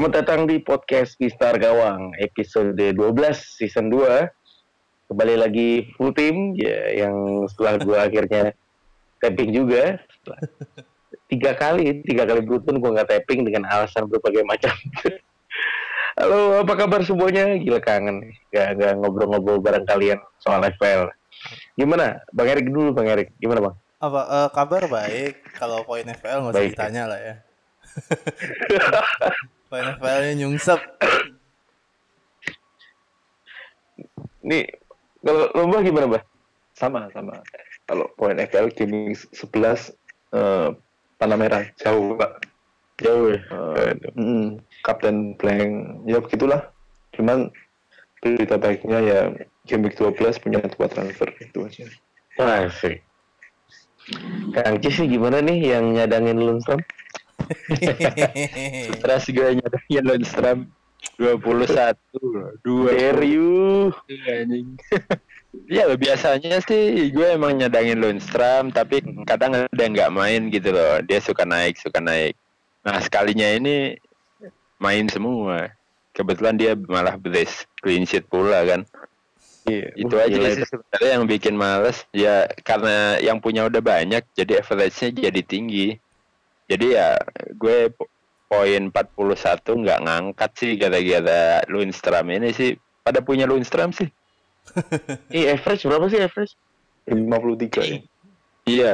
[0.00, 2.96] Selamat datang di podcast Pistar Gawang episode 12
[3.36, 5.12] season 2.
[5.12, 8.56] Kembali lagi full team ya yang setelah gue akhirnya
[9.20, 10.40] tapping juga setelah
[11.28, 14.72] tiga kali tiga kali beruntun gue nggak tapping dengan alasan berbagai macam.
[16.16, 17.60] Halo, apa kabar semuanya?
[17.60, 18.24] Gila kangen
[18.56, 21.12] gak, gak ngobrol-ngobrol bareng kalian soal FPL.
[21.76, 22.24] Gimana?
[22.32, 23.36] Bang Erik dulu, Bang Erik.
[23.36, 23.76] Gimana, Bang?
[24.00, 25.44] Apa uh, kabar baik?
[25.60, 26.72] Kalau poin FPL nggak usah Baik.
[26.72, 27.34] ditanya lah ya.
[29.78, 30.80] FPL-nya nyungsep.
[34.42, 34.66] Nih,
[35.22, 36.24] kalau lomba gimana, Bah?
[36.80, 37.44] sama sama
[37.84, 39.92] kalau poin FPL gaming 11
[40.32, 40.68] eh,
[41.20, 42.40] panah merah jauh pak
[43.00, 43.40] Jauh ya.
[43.80, 46.72] Eh, mm, Kapten Blank ya begitulah
[47.16, 47.52] cuman
[48.20, 49.20] berita baiknya ya
[49.64, 51.84] game week 12 punya dua transfer itu aja
[52.40, 53.04] Asik.
[54.56, 56.80] Kang Cis nih gimana nih yang nyadangin Lundstrom?
[59.02, 60.58] Terus gue nyadangin Lundstrom
[61.16, 61.96] 21
[62.64, 63.94] dua Serius?
[64.28, 64.68] anjing.
[65.74, 70.72] ya lo biasanya sih gue emang nyadangin Lundstrom tapi kadang ada yang nggak main gitu
[70.72, 71.02] loh.
[71.04, 72.36] Dia suka naik, suka naik.
[72.80, 73.96] Nah, sekalinya ini
[74.80, 75.68] main semua.
[76.16, 78.82] Kebetulan dia malah brace clean sheet pula kan.
[79.68, 79.92] Iya.
[79.94, 80.68] Itu Wah, aja gila sih itu.
[80.72, 81.98] sebenarnya yang bikin males.
[82.16, 86.00] Ya karena yang punya udah banyak jadi average-nya jadi tinggi.
[86.70, 87.18] Jadi ya
[87.58, 88.06] gue po-
[88.46, 88.94] poin 41
[89.82, 92.78] nggak ngangkat sih gara-gara Lundstrom ini sih.
[93.02, 94.06] Pada punya Lundstrom sih.
[95.34, 96.54] Ih, average berapa sih average?
[97.10, 97.98] 53 ya
[98.68, 98.92] Iya.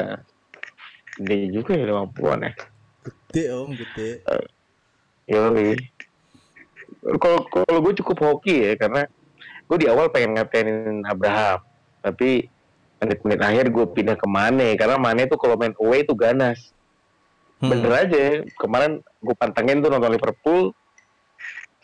[1.20, 2.52] Gede juga ya 50-an ya.
[3.04, 4.24] gede om, gede.
[5.28, 5.76] Yoi.
[7.18, 9.04] Kalau kalau gue cukup hoki ya karena
[9.66, 10.68] gue di awal pengen ngapain
[11.04, 11.60] Abraham,
[12.00, 12.46] tapi
[13.02, 16.72] menit-menit akhir gue pindah ke Mane karena Mane tuh kalau main away tuh ganas.
[17.56, 17.72] Hmm.
[17.72, 18.22] Bener aja,
[18.60, 20.76] kemarin gue pantengin tuh nonton Liverpool,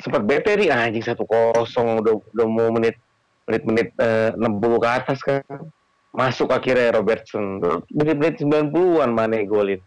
[0.04, 2.04] sempat bete nih anjing satu kosong.
[2.04, 3.00] Udah udah mau menit
[3.48, 5.42] menit menit eh, 60 ke atas kan.
[6.12, 7.56] Masuk akhirnya Robertson.
[7.88, 9.80] Menit menit 90-an Mane golin.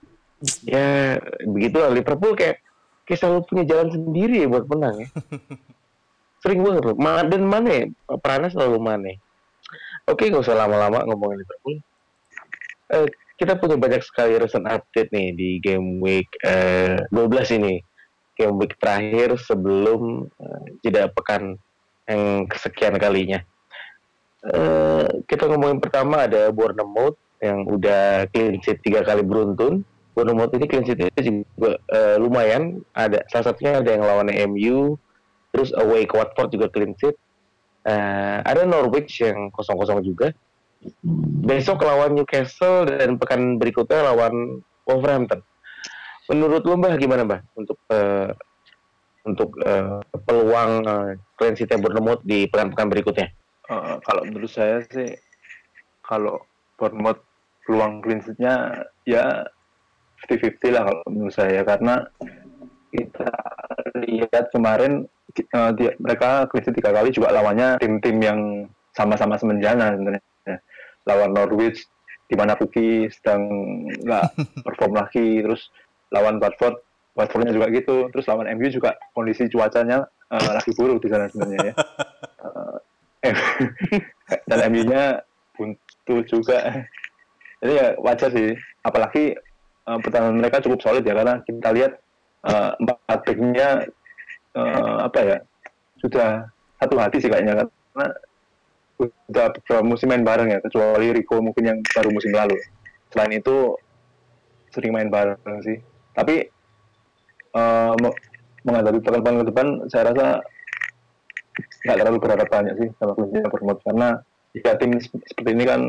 [0.65, 1.93] Ya begitulah.
[1.93, 2.65] Liverpool kayak
[3.05, 5.07] kayak selalu punya jalan sendiri ya buat menang ya.
[6.41, 6.97] Sering banget loh.
[7.29, 9.13] Dan Mane perannya selalu Mane
[10.05, 11.75] oke nggak usah lama-lama ngomongin Liverpool.
[12.93, 17.75] Eh, kita punya banyak sekali recent update nih di game week eh, 12 ini.
[18.35, 21.59] Game week terakhir sebelum eh, jeda pekan
[22.07, 23.43] yang kesekian kalinya.
[24.45, 29.83] Eh, kita ngomongin pertama ada Bournemouth yang udah clean sheet tiga kali beruntun.
[30.15, 32.79] Bournemouth ini clean sheet juga eh, lumayan.
[32.95, 34.95] Ada salah satunya ada yang lawannya MU
[35.55, 37.15] terus away ke Watford juga clean sheet.
[37.85, 40.31] Eh, ada Norwich yang kosong-kosong juga
[41.45, 45.41] besok lawan Newcastle dan pekan berikutnya lawan Wolverhampton.
[46.29, 48.33] Menurut lo mbah gimana mbah untuk eh,
[49.25, 51.57] untuk eh, peluang eh, clean
[52.25, 53.27] di pekan-pekan berikutnya?
[53.69, 55.13] Eh, kalau menurut saya sih
[56.05, 56.41] kalau
[56.77, 57.21] Bournemouth
[57.65, 59.45] peluang sheet-nya ya
[60.29, 61.61] 50-50 lah kalau menurut saya.
[61.61, 62.05] Karena
[62.93, 63.29] kita
[64.05, 65.05] lihat kemarin
[65.37, 68.41] eh, dia- mereka clean tiga kali juga lawannya tim-tim yang
[68.95, 70.23] sama-sama semenjana sebenarnya
[71.05, 71.85] lawan Norwich
[72.25, 73.45] di mana Puki sedang
[74.01, 74.25] nggak
[74.65, 75.69] perform lagi terus
[76.09, 76.81] lawan Watford
[77.15, 80.03] Watfordnya juga gitu terus lawan MU juga kondisi cuacanya
[80.33, 81.75] eh, lagi buruk di sana sebenarnya ya
[83.25, 83.33] Eh,
[84.49, 85.25] dan MU-nya
[85.57, 86.85] buntu juga.
[87.61, 88.53] Jadi ya wajar sih.
[88.85, 89.33] Apalagi
[89.85, 91.91] eh, pertahanan mereka cukup solid ya karena kita lihat
[92.45, 93.69] eh, empat backnya
[94.53, 95.37] eh, apa ya
[96.01, 96.45] sudah
[96.77, 98.07] satu hati sih kayaknya karena
[98.99, 102.55] udah beberapa musim main bareng ya kecuali Rico mungkin yang baru musim lalu.
[103.11, 103.75] Selain itu
[104.71, 105.79] sering main bareng sih.
[106.15, 106.47] Tapi
[107.99, 108.19] me-
[108.65, 110.27] menghadapi pekan-pekan ke depan saya rasa
[111.85, 114.09] nggak terlalu berharap banyak sih sama kuncinya Bournemouth karena
[114.57, 115.81] ya tim sep- seperti ini kan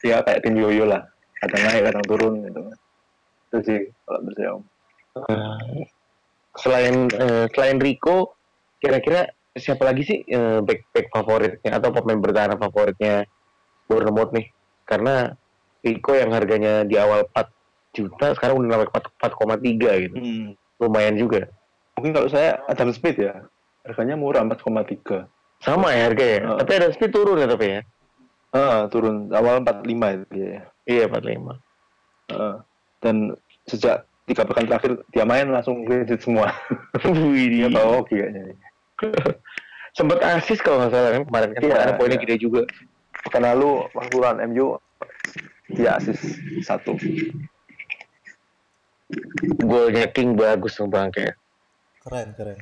[0.00, 1.02] ya kayak tim yoyo lah
[1.42, 2.60] kadang naik kadang turun gitu
[3.52, 4.62] itu sih kalau menurut saya Om.
[5.16, 5.82] Eh,
[6.60, 8.36] selain eh, selain Rico,
[8.80, 13.24] kira-kira siapa lagi sih eh, back back favoritnya atau pemain bertahan favoritnya
[13.88, 14.46] Bournemouth nih?
[14.84, 15.32] Karena
[15.82, 20.16] Rico yang harganya di awal 4 juta sekarang udah naik 4 4,3 gitu.
[20.18, 20.48] Hmm.
[20.78, 21.48] Lumayan juga.
[21.96, 23.48] mungkin kalau saya Adam Smith ya
[23.88, 25.24] harganya murah 4,3
[25.64, 26.38] Sama ya harganya.
[26.52, 26.58] Oh.
[26.60, 27.80] Tapi ada speed turun ya tapi ya.
[28.52, 31.56] ah turun awal 45 itu dia Iya 45.
[32.36, 32.60] Ah.
[33.00, 33.32] dan
[33.70, 36.50] sejak tiga pekan terakhir dia main langsung clean sheet semua
[37.06, 38.54] Wih, dia bawa hoki kayaknya
[39.96, 42.24] sempat asis kalau nggak salah kan kemarin kan Iya, poinnya iya.
[42.24, 42.62] gede juga.
[43.16, 44.76] pekan lalu waktu lawan MU
[45.68, 46.20] dia asis
[46.62, 46.94] satu
[49.58, 51.34] Golnya King bagus tuh bangke.
[52.02, 52.58] Keren, keren.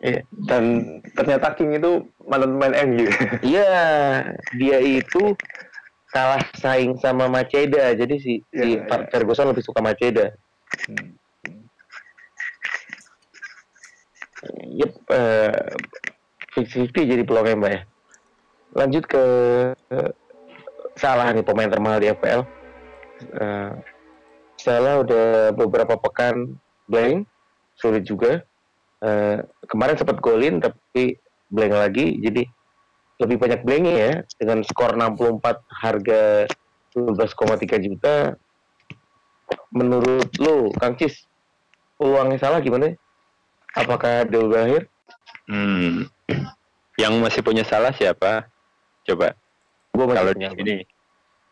[0.00, 0.24] Iya.
[0.48, 0.64] dan
[1.12, 3.04] ternyata King itu mantan pemain MU
[3.44, 3.76] Iya,
[4.56, 5.36] dia itu
[6.08, 7.92] kalah saing sama Maceda.
[7.92, 9.10] Jadi si, si Iya, Fer- iya.
[9.12, 10.32] Ferguson lebih suka Maceda.
[10.88, 11.19] Hmm.
[14.48, 15.68] Yep, eh
[16.56, 17.80] 50 jadi peluangnya Mbak ya.
[18.76, 19.24] Lanjut ke
[19.92, 20.12] eh,
[20.98, 22.42] Salah nih pemain termahal di FPL.
[23.36, 23.72] Eh,
[24.60, 27.24] Salah udah beberapa pekan blank,
[27.76, 28.44] sulit juga.
[29.00, 31.16] Eh, kemarin sempat golin tapi
[31.48, 32.44] blank lagi, jadi
[33.20, 36.48] lebih banyak blanknya ya dengan skor 64 harga
[36.96, 38.36] 12,3 juta.
[39.70, 41.28] Menurut lo, Kang Cis,
[41.96, 42.92] peluangnya salah gimana?
[43.76, 44.82] Apakah udah akhir?
[45.46, 46.06] Hmm.
[46.98, 48.46] Yang masih punya salah siapa?
[49.06, 49.34] Coba.
[49.94, 50.48] Gue masih Kalau punya.
[50.50, 50.76] di sini,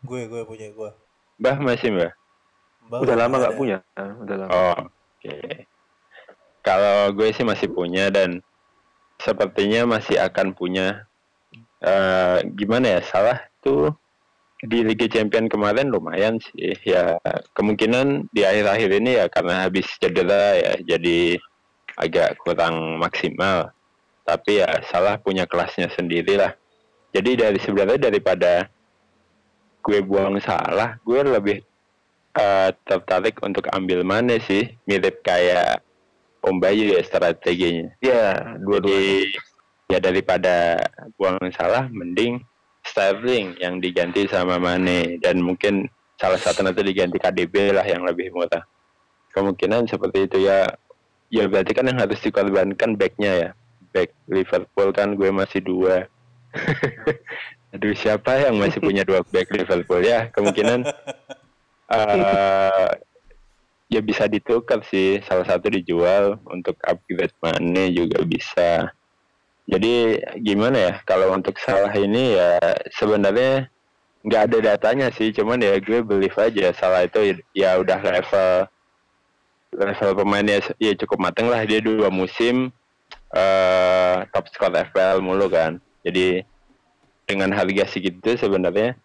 [0.07, 0.91] Gue, gue punya gue.
[1.43, 2.13] Mbah masih Mbah.
[2.89, 5.35] Mbak udah lama nggak punya Ah, udah lama Oh, oke.
[6.63, 8.43] Kalau gue sih masih punya dan
[9.19, 11.07] sepertinya masih akan punya.
[11.83, 13.01] Eh, gimana ya?
[13.03, 13.95] Salah tuh
[14.59, 16.75] di Liga Champion kemarin lumayan sih.
[16.83, 17.19] Ya
[17.55, 21.39] kemungkinan di akhir-akhir ini ya karena habis cedera ya jadi
[21.99, 23.75] agak kurang maksimal.
[24.23, 26.53] Tapi ya salah punya kelasnya sendiri lah.
[27.11, 28.69] Jadi dari sebenarnya daripada
[29.83, 31.59] gue buang salah, gue lebih
[32.37, 35.81] eh, tertarik untuk ambil mana sih mirip kayak
[36.45, 37.91] Om Bayu ya strateginya.
[37.99, 38.95] Ya, dua-dua.
[38.95, 39.35] Jadi
[39.89, 40.79] ya daripada
[41.17, 42.45] buang salah, mending
[42.89, 45.85] Sterling yang diganti sama Mane dan mungkin
[46.17, 48.65] salah satu nanti diganti KDB lah yang lebih murah.
[49.37, 50.65] Kemungkinan seperti itu ya.
[51.29, 53.51] Ya berarti kan yang harus dikorbankan backnya ya.
[53.93, 56.09] Back Liverpool kan gue masih dua.
[57.77, 60.33] Aduh siapa yang masih punya dua back Liverpool ya?
[60.33, 60.89] Kemungkinan
[61.89, 62.89] eh
[63.89, 68.93] ya bisa ditukar sih salah satu dijual untuk upgrade Mane juga bisa
[69.65, 72.61] jadi gimana ya kalau untuk salah ini ya
[72.93, 73.73] sebenarnya
[74.25, 78.69] nggak ada datanya sih cuman ya gue believe aja salah itu ya udah level
[79.75, 82.73] level pemainnya ya cukup mateng lah dia dua musim
[83.37, 86.45] eh top score FPL mulu kan jadi
[87.29, 88.97] dengan harga segitu sebenarnya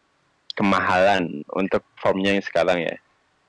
[0.56, 2.95] kemahalan untuk formnya yang sekarang ya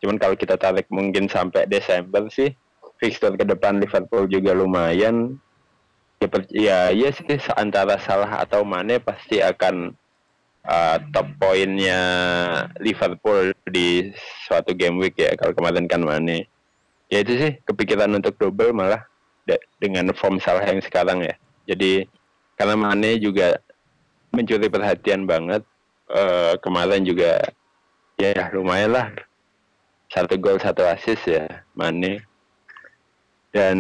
[0.05, 2.53] Cuman kalau kita tarik mungkin sampai Desember sih,
[3.01, 5.41] fixture ke depan Liverpool juga lumayan.
[6.21, 7.25] Ya, ya, ya sih
[7.57, 9.97] antara salah atau Mane pasti akan
[10.69, 12.01] uh, top poinnya
[12.85, 14.13] Liverpool di
[14.45, 15.33] suatu game week ya.
[15.41, 16.53] Kalau kemarin kan Mane.
[17.13, 19.05] Ya itu sih kepikiran untuk double malah
[19.45, 21.35] de- dengan form salah yang sekarang ya.
[21.69, 22.09] Jadi
[22.57, 23.61] karena Mane juga
[24.33, 25.63] mencuri perhatian banget.
[26.05, 27.41] eh, kemarin juga
[28.21, 29.09] ya lumayan lah
[30.13, 32.21] satu gol satu assist ya Mane
[33.57, 33.77] dan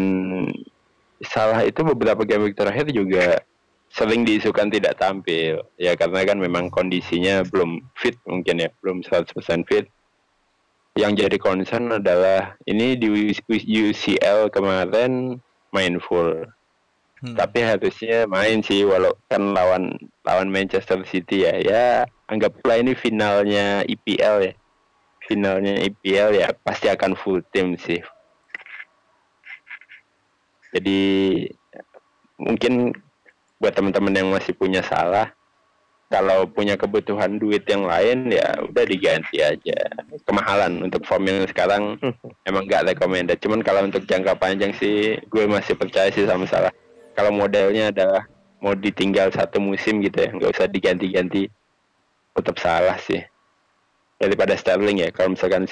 [1.20, 3.44] salah itu beberapa game terakhir juga
[3.92, 9.36] sering diisukan tidak tampil ya karena kan memang kondisinya belum fit mungkin ya belum 100%
[9.68, 9.86] fit
[10.94, 15.42] yang jadi concern adalah ini di UCL kemarin
[15.74, 16.46] main full.
[17.24, 17.40] Hmm.
[17.40, 19.96] tapi harusnya main sih walau kan lawan
[20.28, 21.56] lawan Manchester City ya.
[21.56, 21.86] Ya
[22.28, 24.54] anggaplah ini finalnya IPL ya.
[25.24, 28.04] Finalnya IPL ya pasti akan full tim sih.
[30.76, 31.00] Jadi
[32.36, 32.92] mungkin
[33.56, 35.32] buat teman-teman yang masih punya salah
[36.12, 39.78] kalau punya kebutuhan duit yang lain ya udah diganti aja.
[40.28, 41.96] Kemahalan untuk form yang sekarang
[42.48, 43.40] emang nggak recommended.
[43.40, 46.72] Cuman kalau untuk jangka panjang sih gue masih percaya sih sama salah.
[47.16, 48.22] Kalau modelnya adalah
[48.60, 51.48] mau ditinggal satu musim gitu ya nggak usah diganti-ganti
[52.36, 53.20] tetap salah sih.
[54.20, 55.66] Daripada Sterling ya kalau misalkan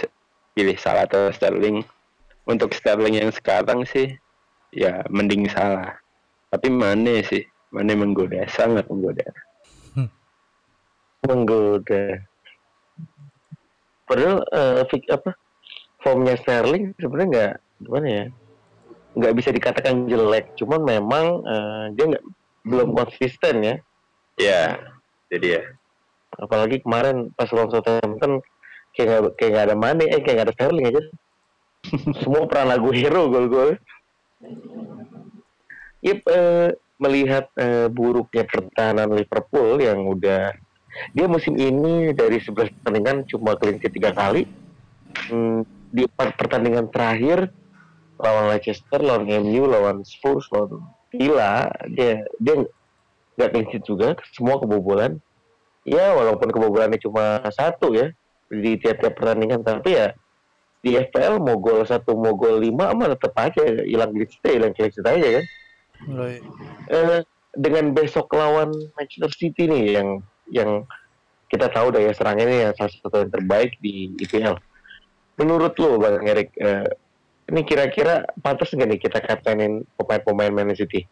[0.56, 1.84] pilih salah atau Sterling.
[2.42, 4.18] Untuk Sterling yang sekarang sih
[4.74, 5.94] ya mending salah.
[6.50, 9.24] Tapi Mane sih Mane menggoda sangat menggoda
[11.26, 12.22] menggoda.
[14.06, 15.30] Padahal eh, fik- apa
[16.02, 18.24] formnya Sterling sebenarnya nggak gimana ya
[19.12, 22.24] nggak bisa dikatakan jelek, cuman memang eh, dia nggak
[22.64, 23.76] belum konsisten ya.
[24.40, 24.80] Ya,
[25.28, 25.62] jadi ya.
[26.40, 28.40] Apalagi kemarin pas lawan Southampton
[28.96, 31.02] kayak nggak kayak nggak ada Mane, eh kayak nggak ada Sterling aja.
[32.24, 33.76] Semua peran lagu hero gol-gol.
[36.02, 40.56] Yep, eh, melihat eh, buruknya pertahanan Liverpool yang udah
[41.16, 44.44] dia musim ini dari 11 pertandingan cuma clean sheet tiga kali.
[45.28, 47.52] Hmm, di empat pertandingan terakhir
[48.16, 50.80] lawan Leicester, lawan MU, lawan Spurs, lawan
[51.12, 52.64] Villa, dia dia
[53.36, 55.20] nggak clean sheet juga, semua kebobolan.
[55.82, 58.14] Ya walaupun kebobolannya cuma satu ya
[58.46, 60.14] di tiap-tiap pertandingan, tapi ya
[60.82, 64.72] di FPL mau gol satu mau gol lima mah tetap aja hilang clean sheet, hilang
[64.74, 65.46] clean sheet aja kan
[66.02, 66.42] Right.
[66.90, 67.22] eh,
[67.54, 70.18] dengan besok lawan Manchester City nih yang
[70.52, 70.84] yang
[71.48, 74.56] kita tahu dah ya serangnya ini yang salah satu yang terbaik di IPL.
[75.40, 76.88] Menurut lo Bang Erik, eh,
[77.48, 81.08] ini kira-kira pantas nggak nih kita kaptenin pemain-pemain Man City?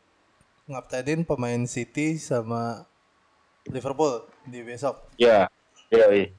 [0.69, 2.85] Ngaptenin pemain City sama
[3.69, 5.09] Liverpool di besok.
[5.21, 5.49] Ya,
[5.93, 6.33] ya, iya.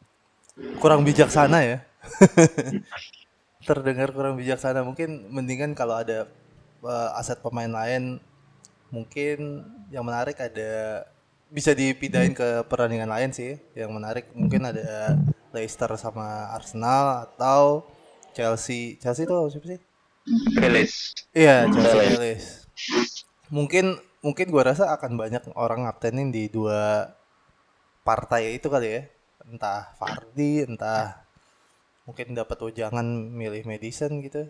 [0.81, 1.77] Kurang bijaksana ya.
[3.69, 4.81] Terdengar kurang bijaksana.
[4.81, 6.25] Mungkin mendingan kalau ada
[6.85, 8.17] eh, aset pemain lain
[8.91, 11.05] mungkin yang menarik ada
[11.51, 13.59] bisa dipindahin ke pertandingan lain sih.
[13.75, 15.19] Yang menarik mungkin ada
[15.51, 17.85] Leicester sama Arsenal atau
[18.31, 18.95] Chelsea.
[18.97, 19.79] Chelsea itu siapa sih?
[20.55, 21.11] Palace.
[21.35, 22.15] Iya, Chelsea Palace.
[22.15, 22.49] Palace.
[23.51, 23.85] Mungkin
[24.23, 27.11] mungkin gua rasa akan banyak orang ngaptenin di dua
[28.07, 29.01] partai itu kali ya.
[29.43, 31.27] Entah Fardi, entah
[32.07, 33.03] mungkin dapat ujangan
[33.35, 34.47] milih Madison gitu.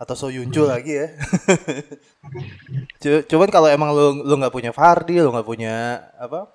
[0.00, 1.06] Atau Soyuncu lagi ya.
[3.02, 6.48] Cu- Cuman kalau emang lu lu nggak punya Fardi, lu nggak punya apa?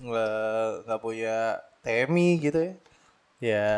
[0.00, 2.72] nggak punya Temi gitu ya.
[3.40, 3.68] Ya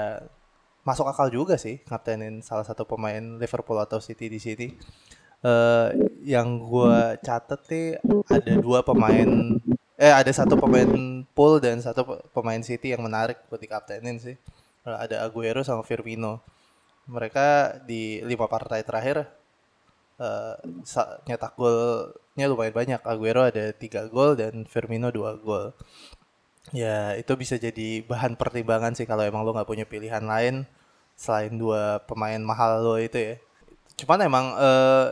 [0.83, 4.67] masuk akal juga sih ngaptenin salah satu pemain Liverpool atau City di sini.
[5.43, 5.89] Eh
[6.27, 7.87] yang gua catet nih
[8.31, 9.29] ada dua pemain
[9.99, 10.91] eh ada satu pemain
[11.35, 14.37] pool dan satu pe- pemain City yang menarik buat dikaptenin sih.
[14.83, 16.43] Ada Aguero sama Firmino.
[17.07, 19.27] Mereka di lima partai terakhir
[20.23, 20.55] eh
[20.87, 23.01] sa- nyetak golnya lumayan banyak.
[23.13, 25.75] Aguero ada tiga gol dan Firmino dua gol.
[26.73, 30.65] Ya, itu bisa jadi bahan pertimbangan sih kalau emang lo nggak punya pilihan lain
[31.19, 33.35] selain dua pemain mahal lo itu ya.
[34.01, 35.07] Cuman emang eh,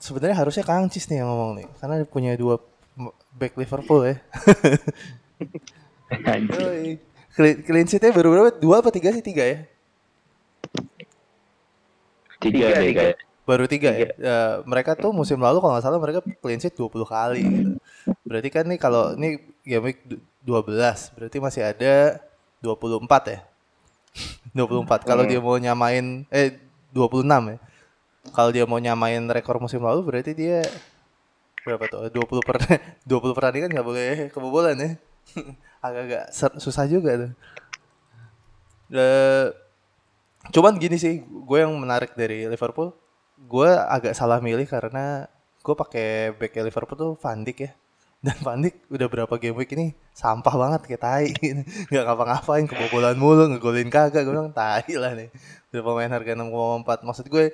[0.00, 2.56] sebenarnya harusnya Kangcis nih yang ngomong nih, karena dia punya dua
[3.34, 4.16] back Liverpool ya.
[7.66, 8.50] Clean sheet-nya baru berapa?
[8.62, 9.24] Dua apa tiga sih?
[9.24, 9.58] Tiga ya?
[12.44, 13.00] Tiga, Tiga, deh tiga.
[13.00, 13.16] kayak.
[13.44, 14.08] Baru tiga ya?
[14.08, 17.72] Eh, mereka tuh musim lalu kalau nggak salah mereka clean sheet 20 kali gitu.
[18.24, 22.20] Berarti kan nih kalau ini game week du- 12, berarti masih ada
[22.60, 23.38] 24 ya?
[24.56, 25.04] 24.
[25.04, 26.56] Kalau dia mau nyamain eh
[26.92, 27.56] 26 ya.
[28.32, 30.64] Kalau dia mau nyamain rekor musim lalu berarti dia
[31.64, 32.08] berapa tuh?
[32.12, 32.56] 20 per
[33.08, 34.90] 20 pertandingan nggak boleh kebobolan ya.
[35.84, 37.32] Agak-agak susah juga tuh.
[38.92, 39.46] Eh,
[40.52, 42.92] cuman gini sih, gue yang menarik dari Liverpool,
[43.38, 45.28] gue agak salah milih karena
[45.64, 47.72] gue pakai back Liverpool tuh Van Dijk ya.
[48.24, 51.26] Dan Van Dijk udah berapa game week ini sampah banget kayak tai.
[51.92, 54.24] Gak ngapa-ngapain, kebobolan mulu, ngegolin kagak.
[54.24, 55.28] Gue bilang tai lah nih.
[55.72, 57.04] Udah pemain harga 6,4.
[57.04, 57.44] Maksud gue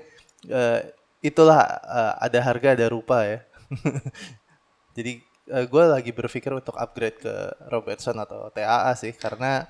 [0.47, 0.81] eh,
[1.23, 3.39] itulah eh, ada harga ada rupa ya.
[4.97, 7.35] Jadi gue lagi berpikir untuk upgrade ke
[7.67, 9.67] Robertson atau TAA sih karena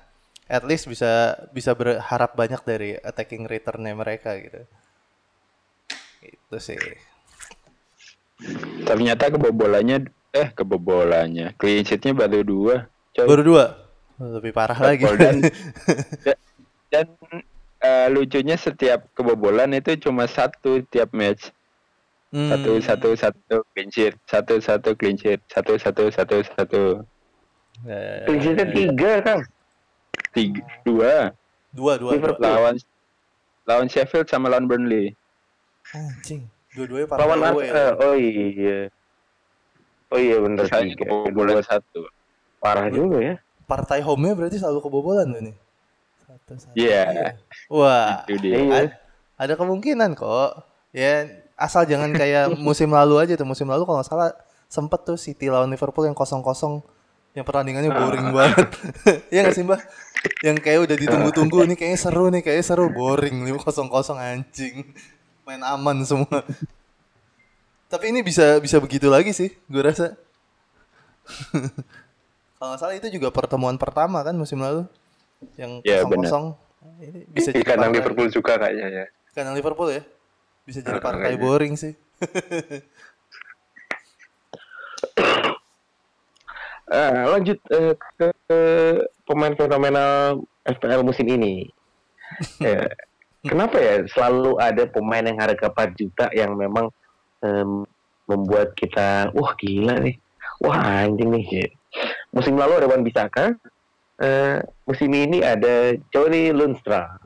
[0.51, 4.67] at least bisa bisa berharap banyak dari attacking returnnya mereka gitu.
[6.19, 6.75] Itu sih.
[8.83, 11.55] Ternyata kebobolannya eh kebobolannya.
[11.55, 12.75] Clean sheet-nya baru dua.
[13.15, 13.27] Coy.
[13.31, 13.65] Baru dua.
[14.19, 15.07] Lebih parah lagi.
[15.23, 15.39] Dan
[16.91, 17.07] dan
[17.79, 21.55] eh, lucunya setiap kebobolan itu cuma satu tiap match.
[22.31, 22.51] Hmm.
[22.51, 26.83] Satu satu satu clean sheet, satu satu clean sheet, satu satu satu satu
[27.81, 29.39] Eh, Clean sheet-nya tiga kan.
[30.31, 31.31] Tiga dua
[31.71, 31.95] dua dua.
[31.97, 32.11] dua.
[32.13, 32.43] Liverpool.
[32.43, 32.75] lawan
[33.63, 35.15] lawan Sheffield sama lawan Burnley.
[35.91, 36.47] Anjing.
[36.71, 37.65] Dua-duanya parah Lawan Ar- gue.
[37.67, 38.79] eh, oh iya.
[40.07, 41.03] Oh iya bener Saya tiga.
[41.03, 42.07] kebobolan satu.
[42.57, 43.35] Parah juga ya.
[43.67, 45.55] Partai home-nya berarti selalu kebobolan tuh nih.
[46.21, 46.75] Satu, satu.
[46.75, 47.35] Iya.
[47.67, 48.23] Wah.
[48.23, 48.55] Itu dia.
[48.55, 48.71] Iya.
[48.87, 48.95] Ad-
[49.37, 50.63] ada kemungkinan kok.
[50.91, 53.47] Ya asal jangan kayak musim lalu aja tuh.
[53.47, 54.31] Musim lalu kalau nggak salah
[54.71, 56.79] sempet tuh City lawan Liverpool yang kosong-kosong
[57.31, 58.67] yang pertandingannya boring banget.
[59.33, 59.81] Iya nggak sih Mbak?
[60.43, 64.83] Yang kayak udah ditunggu-tunggu nih kayaknya seru nih, kayaknya seru boring nih kosong-kosong anjing.
[65.47, 66.43] Main aman semua.
[67.91, 70.13] Tapi ini bisa bisa begitu lagi sih, gue rasa.
[72.59, 74.85] Kalau nggak salah itu juga pertemuan pertama kan musim lalu
[75.57, 76.45] yang Ya, kosong kosong.
[77.01, 79.05] Ini bisa Di jadi kandang Liverpool juga kayaknya ya.
[79.33, 80.01] Kandang Liverpool ya.
[80.61, 81.97] Bisa jadi Ah, partai boring sih.
[86.91, 88.59] Eh, lanjut eh, ke, ke
[89.23, 91.67] pemain fenomenal FPL musim ini.
[92.63, 92.87] Eh,
[93.43, 96.87] kenapa ya selalu ada pemain yang harga 4 juta yang memang
[97.43, 97.83] em,
[98.23, 100.15] membuat kita wah gila nih,
[100.63, 101.43] wah anjing nih.
[101.43, 101.75] gitu.
[102.31, 103.51] Musim lalu ada Wan Bisaka,
[104.23, 107.19] eh, musim ini ada Johnny Lundstrom.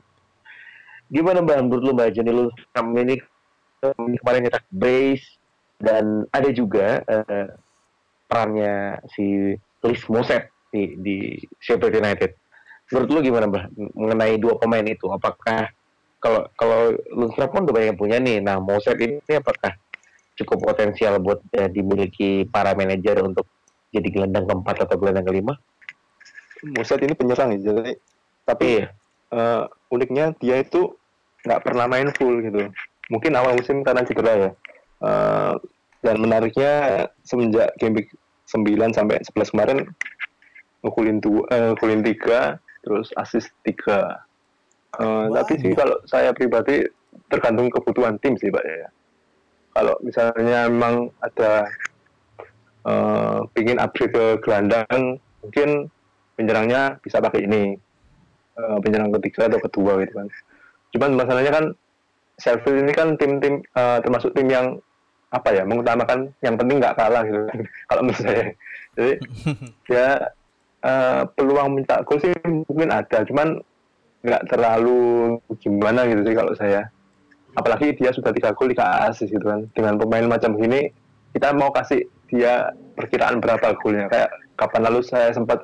[1.06, 3.22] Gimana mbak menurut lu mbak Johnny Lundstrom ini
[4.18, 5.38] kemarin nyetak brace
[5.78, 7.46] dan ada juga eh,
[8.26, 9.54] perannya si
[9.86, 11.16] Lis Moset di, di
[11.62, 12.34] Sheffield United.
[12.90, 13.64] Menurut lu gimana mbak
[13.94, 15.10] mengenai dua pemain itu?
[15.10, 15.70] Apakah
[16.22, 19.74] kalau kalau Lundstrom pun udah banyak yang punya nih, nah Moset ini apakah
[20.36, 23.46] cukup potensial buat eh, dimiliki para manajer untuk
[23.90, 25.54] jadi gelandang keempat atau gelandang kelima?
[26.66, 27.94] Muset ini penyerang ya, jadi
[28.46, 28.86] tapi Iya.
[29.34, 30.94] eh, uniknya dia itu
[31.46, 32.70] nggak pernah main full gitu.
[33.06, 34.50] Mungkin awal musim karena cedera ya.
[35.02, 35.52] Eh,
[36.06, 38.14] dan menariknya semenjak game week
[38.46, 39.78] 9 sampai 11 kemarin
[40.86, 44.22] ngukulin dua, eh, ngukulin tiga, terus assist tiga.
[45.02, 45.78] Eh, tapi sih Banyak.
[45.82, 46.86] kalau saya pribadi
[47.26, 48.86] tergantung kebutuhan tim sih pak ya.
[49.74, 51.66] Kalau misalnya memang ada
[52.86, 55.90] eh ingin upgrade ke gelandang, mungkin
[56.38, 57.74] penyerangnya bisa pakai ini
[58.56, 60.28] Eh, penyerang ketiga atau kedua gitu kan.
[60.96, 61.64] Cuman masalahnya kan
[62.40, 64.80] Sheffield ini kan tim-tim eh, termasuk tim yang
[65.30, 67.58] apa ya mengutamakan yang penting nggak kalah gitu kan.
[67.90, 68.44] kalau menurut saya.
[68.96, 69.12] Jadi
[69.94, 70.08] ya
[70.84, 73.60] eh, peluang minta gol sih mungkin ada, cuman
[74.26, 76.82] nggak terlalu gimana gitu sih kalau saya.
[77.56, 79.66] Apalagi dia sudah tiga gol tiga asis gitu kan.
[79.72, 80.90] Dengan pemain macam ini
[81.36, 85.62] kita mau kasih dia perkiraan berapa golnya kayak kapan lalu saya sempat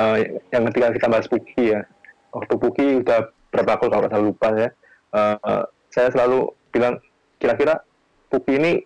[0.00, 1.84] eh, yang ketika kita bahas Puki ya
[2.32, 4.70] waktu Puki udah berapa gol kalau saya lupa ya
[5.12, 5.62] Eh,
[5.92, 6.96] saya selalu bilang
[7.36, 7.84] kira-kira
[8.32, 8.80] Puki ini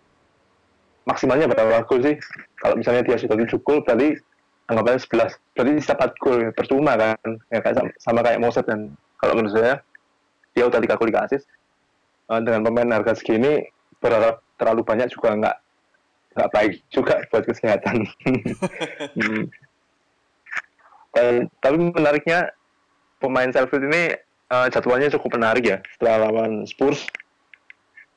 [1.06, 2.16] maksimalnya berapa gol sih
[2.58, 4.18] kalau misalnya dia sudah 7 gol berarti
[4.66, 7.16] anggapannya 11 berarti sisa 4 gol percuma kan
[7.54, 8.92] ya kayak sama, sama kayak Moset dan
[9.22, 9.78] kalau menurut saya
[10.52, 11.42] dia udah 3 gol 3 asis
[12.26, 13.62] Eh, dengan pemain harga segini
[14.02, 15.56] berharap terlalu banyak juga nggak
[16.34, 17.96] nggak baik juga buat kesehatan.
[19.16, 19.48] Hmm.
[21.16, 22.52] Dan, tapi menariknya
[23.16, 24.12] pemain Sheffield ini
[24.52, 25.78] eh, jadwalnya cukup menarik ya.
[25.96, 27.08] Setelah lawan Spurs,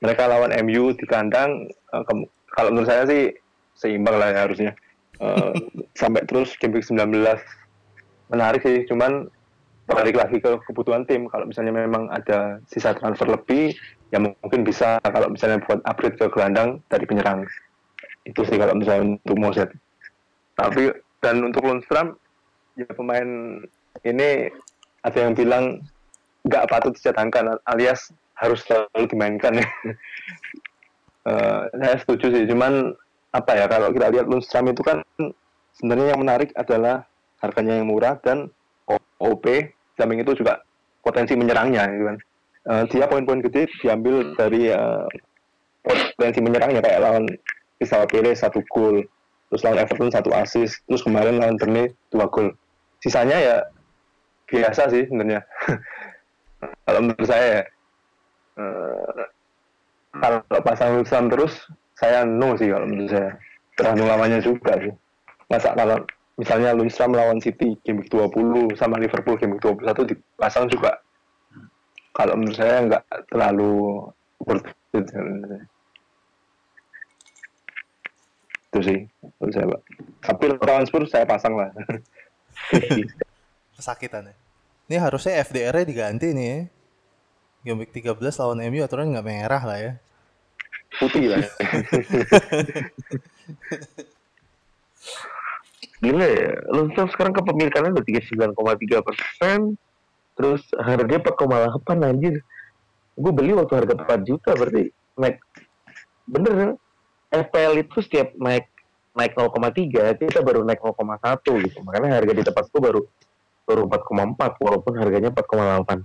[0.04, 1.72] mereka lawan MU di kandang.
[1.88, 3.34] kem- kalau menurut saya sih
[3.78, 4.72] seimbang lah ya harusnya.
[5.20, 5.54] Eh,
[6.00, 7.12] sampai terus game week 19
[8.32, 8.84] menarik sih.
[8.88, 9.28] Cuman
[9.90, 11.26] balik lagi ke kebutuhan tim.
[11.28, 13.74] Kalau misalnya memang ada sisa transfer lebih,
[14.14, 17.46] ya mungkin bisa kalau misalnya buat upgrade ke gelandang dari penyerang.
[18.28, 19.70] Itu sih kalau misalnya untuk Moset.
[20.60, 22.16] Tapi dan untuk Lundstrom
[22.80, 23.60] ya pemain
[24.08, 24.48] ini
[25.04, 25.84] ada yang bilang
[26.48, 29.68] nggak patut dicadangkan alias harus selalu dimainkan ya.
[31.28, 32.96] Eh, saya setuju sih, cuman
[33.36, 35.04] apa ya kalau kita lihat Lundstrom itu kan
[35.76, 37.04] sebenarnya yang menarik adalah
[37.44, 38.50] harganya yang murah dan
[39.20, 39.46] OP
[40.00, 40.64] samping itu juga
[41.04, 42.18] potensi menyerangnya gitu kan.
[42.70, 45.08] Eh, dia poin-poin gede diambil dari eh,
[45.84, 47.26] potensi menyerangnya kayak lawan
[47.80, 49.04] Crystal Palace satu gol,
[49.52, 52.56] terus lawan Everton satu assist, terus kemarin lawan Burnley dua gol.
[53.04, 53.56] Sisanya ya
[54.48, 55.44] biasa sih sebenarnya.
[56.88, 57.64] kalau menurut saya ya,
[60.18, 61.54] kalau pasang Lundstrom terus
[61.94, 63.30] saya no sih kalau menurut saya
[63.78, 64.94] tergantung lawannya juga sih.
[65.50, 65.98] Masa kalau
[66.40, 70.98] misalnya Lundstrom lawan City game week 20 sama Liverpool game week 21 dipasang juga
[72.16, 74.08] kalau menurut saya nggak terlalu
[74.48, 75.06] worth it
[78.70, 79.00] itu sih
[79.42, 79.82] menurut saya pak
[80.24, 81.74] tapi lawan Spurs saya pasang lah
[83.80, 84.36] Kesakitan ya.
[84.92, 86.68] Ini harusnya FDR-nya diganti nih.
[87.64, 89.94] Game week 13 lawan MU aturan nggak merah lah ya.
[90.98, 91.46] putih lah
[96.00, 98.56] Gila ya, Lundstrom sekarang kepemilikannya udah 39,3
[99.04, 99.76] persen,
[100.40, 102.40] terus harganya 4,8 anjir.
[103.20, 105.44] Gue beli waktu harga 4 juta, berarti naik.
[106.24, 106.72] Bener kan?
[107.36, 108.72] FPL itu setiap naik
[109.12, 111.78] naik 0,3, kita baru naik 0,1 gitu.
[111.84, 113.02] Makanya harga di tempat gue baru
[113.68, 116.00] baru 4,4 walaupun harganya 4,8.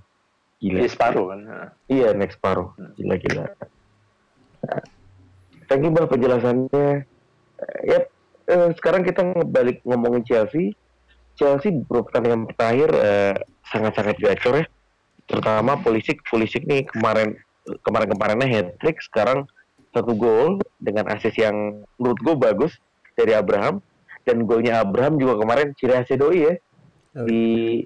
[0.64, 0.80] Gila.
[0.80, 1.40] di separuh kan
[1.92, 2.72] Iya, next paruh.
[2.96, 3.44] Gila-gila.
[4.64, 4.80] Nah,
[5.68, 7.04] Thank you Bang penjelasannya.
[7.84, 7.98] Ya,
[8.48, 10.72] eh, sekarang kita balik ngomongin Chelsea.
[11.36, 13.34] Chelsea beberapa pertandingan terakhir eh,
[13.68, 14.66] sangat-sangat gacor ya.
[15.28, 19.48] Terutama Pulisic, Pulisic nih kemarin kemarin-kemarinnya hat trick, sekarang
[19.92, 22.72] satu gol dengan asis yang menurut gue bagus
[23.16, 23.80] dari Abraham
[24.28, 26.54] dan golnya Abraham juga kemarin ciri khasnya doi ya
[27.14, 27.22] Oh.
[27.30, 27.78] di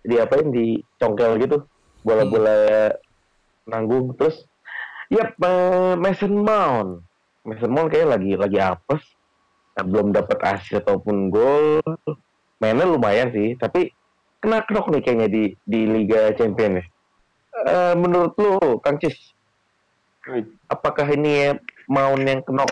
[0.00, 1.60] di apa di congkel gitu
[2.06, 2.94] bola-bola
[3.66, 4.46] nanggung terus
[5.10, 5.34] ya
[5.98, 7.02] Mason Mount.
[7.42, 9.02] Mason Mount kayak lagi lagi apes.
[9.76, 11.82] Nah, belum dapat assist ataupun gol.
[12.62, 13.90] Mainnya lumayan sih tapi
[14.40, 16.86] kena knock nih kayaknya di di Liga Champion ya
[17.64, 19.32] Eh, menurut lu Kang Cis
[20.68, 21.50] apakah ini ya
[21.88, 22.68] Mount yang knock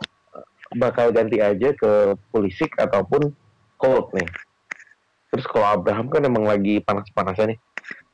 [0.76, 3.32] bakal ganti aja ke Pulisic ataupun
[3.80, 4.28] Colt nih?
[5.32, 7.58] Terus kalau Abraham kan emang lagi panas-panasnya nih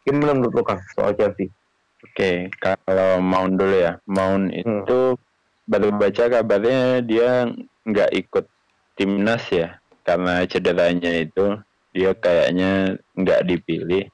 [0.07, 1.53] gimana menurut lu Kang soal Chelsea
[2.01, 4.01] Oke, kalau Mount dulu ya.
[4.09, 5.21] Mount itu
[5.69, 7.45] baru baca kabarnya dia
[7.85, 8.49] nggak ikut
[8.97, 11.61] timnas ya, karena cederanya itu
[11.93, 14.09] dia kayaknya nggak dipilih.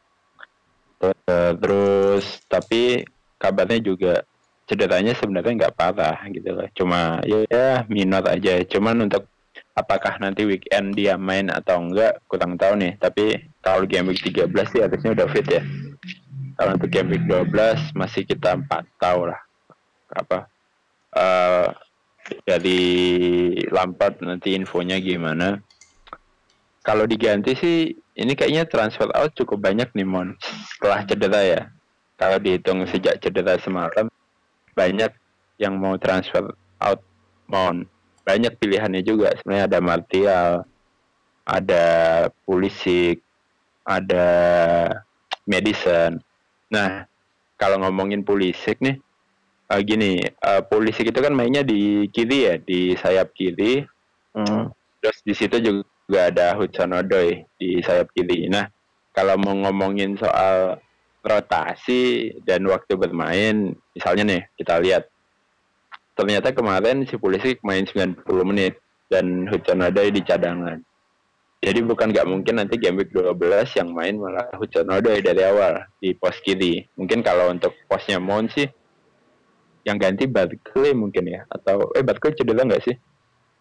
[0.99, 3.07] Eh, Terus tapi
[3.38, 4.27] kabarnya juga
[4.66, 6.66] cederanya sebenarnya nggak parah gitu loh.
[6.75, 8.66] Cuma ya, ya minor aja.
[8.66, 9.31] Cuman untuk
[9.79, 12.99] apakah nanti weekend dia main atau enggak kurang tahu nih.
[12.99, 15.62] Tapi kalau game week 13 sih harusnya udah fit ya.
[16.55, 19.42] Kalau untuk game week 12 masih kita pantau lah.
[20.14, 20.46] Apa
[21.18, 21.68] eh
[22.46, 22.83] dari
[24.22, 25.59] nanti infonya gimana.
[26.87, 30.38] Kalau diganti sih ini kayaknya transfer out cukup banyak nih Mon.
[30.70, 31.62] Setelah cedera ya.
[32.14, 34.07] Kalau dihitung sejak cedera semalam
[34.79, 35.11] banyak
[35.59, 37.02] yang mau transfer out
[37.50, 37.83] Mon.
[38.22, 39.35] Banyak pilihannya juga.
[39.35, 40.50] Sebenarnya ada Martial
[41.46, 41.87] ada
[42.46, 43.25] Pulisic
[43.87, 44.27] ada
[45.46, 46.18] Madison
[46.70, 47.07] Nah,
[47.55, 48.99] kalau ngomongin Pulisic nih,
[49.70, 53.87] eh, gini, eh, Pulisic itu kan mainnya di kiri ya, di sayap kiri.
[54.35, 54.70] Hmm.
[55.01, 58.51] Terus di situ juga ada Hudson Odoi di sayap kiri.
[58.51, 58.66] Nah,
[59.14, 60.83] kalau mau ngomongin soal
[61.22, 65.05] rotasi dan waktu bermain, misalnya nih, kita lihat.
[66.16, 68.81] Ternyata kemarin si Pulisic main 90 menit
[69.12, 70.81] dan Hudson Odoi di cadangan.
[71.66, 75.83] Jadi bukan nggak mungkin nanti game week 12 yang main malah Hudson Odoi dari awal
[75.98, 76.87] di pos kiri.
[76.94, 78.70] Mungkin kalau untuk posnya Mount sih
[79.83, 82.94] yang ganti Barkley mungkin ya atau eh Barkley cedera nggak sih?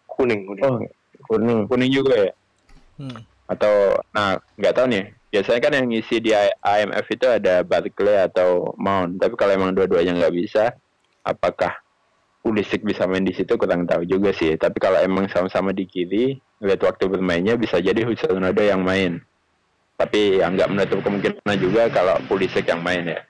[0.06, 0.78] kuning kuning oh
[1.26, 2.32] kuning Kuning juga ya?
[3.02, 3.20] Hmm.
[3.50, 5.04] Atau nah nggak tahu nih.
[5.34, 6.30] Biasanya kan yang ngisi di
[6.62, 9.18] IMF itu ada Barkley atau Mount.
[9.18, 10.78] Tapi kalau emang dua-duanya nggak bisa,
[11.26, 11.74] apakah
[12.46, 14.54] Pulisic bisa main di situ kurang tahu juga sih.
[14.54, 19.18] Tapi kalau emang sama-sama di kiri, lihat waktu bermainnya bisa jadi Hudson Odoi yang main.
[19.98, 23.20] Tapi yang nggak menutup kemungkinan juga kalau Pulisic yang main ya.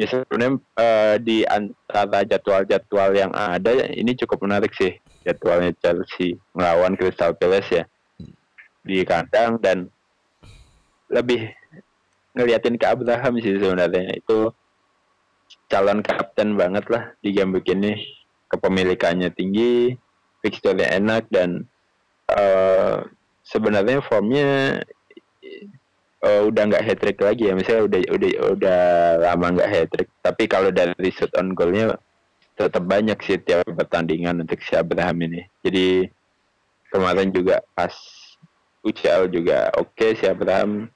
[0.00, 6.96] Ya sebenarnya eh, di antara jadwal-jadwal yang ada ini cukup menarik sih jadwalnya Chelsea melawan
[6.98, 7.84] Crystal Palace ya
[8.82, 9.86] di kandang dan
[11.08, 11.46] lebih
[12.34, 14.50] ngeliatin ke Abraham sih sebenarnya itu
[15.68, 17.96] calon kapten banget lah di game begini.
[18.48, 19.96] Kepemilikannya tinggi
[20.44, 21.64] fixture enak dan
[22.30, 22.96] eh,
[23.42, 24.80] sebenarnya formnya
[26.22, 27.54] eh, udah nggak hat trick lagi ya.
[27.56, 28.82] Misalnya udah udah udah
[29.32, 31.98] lama nggak hat trick tapi kalau dari shoot on goalnya
[32.54, 35.42] tetap banyak sih tiap pertandingan untuk si Abraham ini.
[35.66, 36.06] Jadi
[36.94, 37.90] kemarin juga pas
[38.86, 40.86] UCL juga oke si Abraham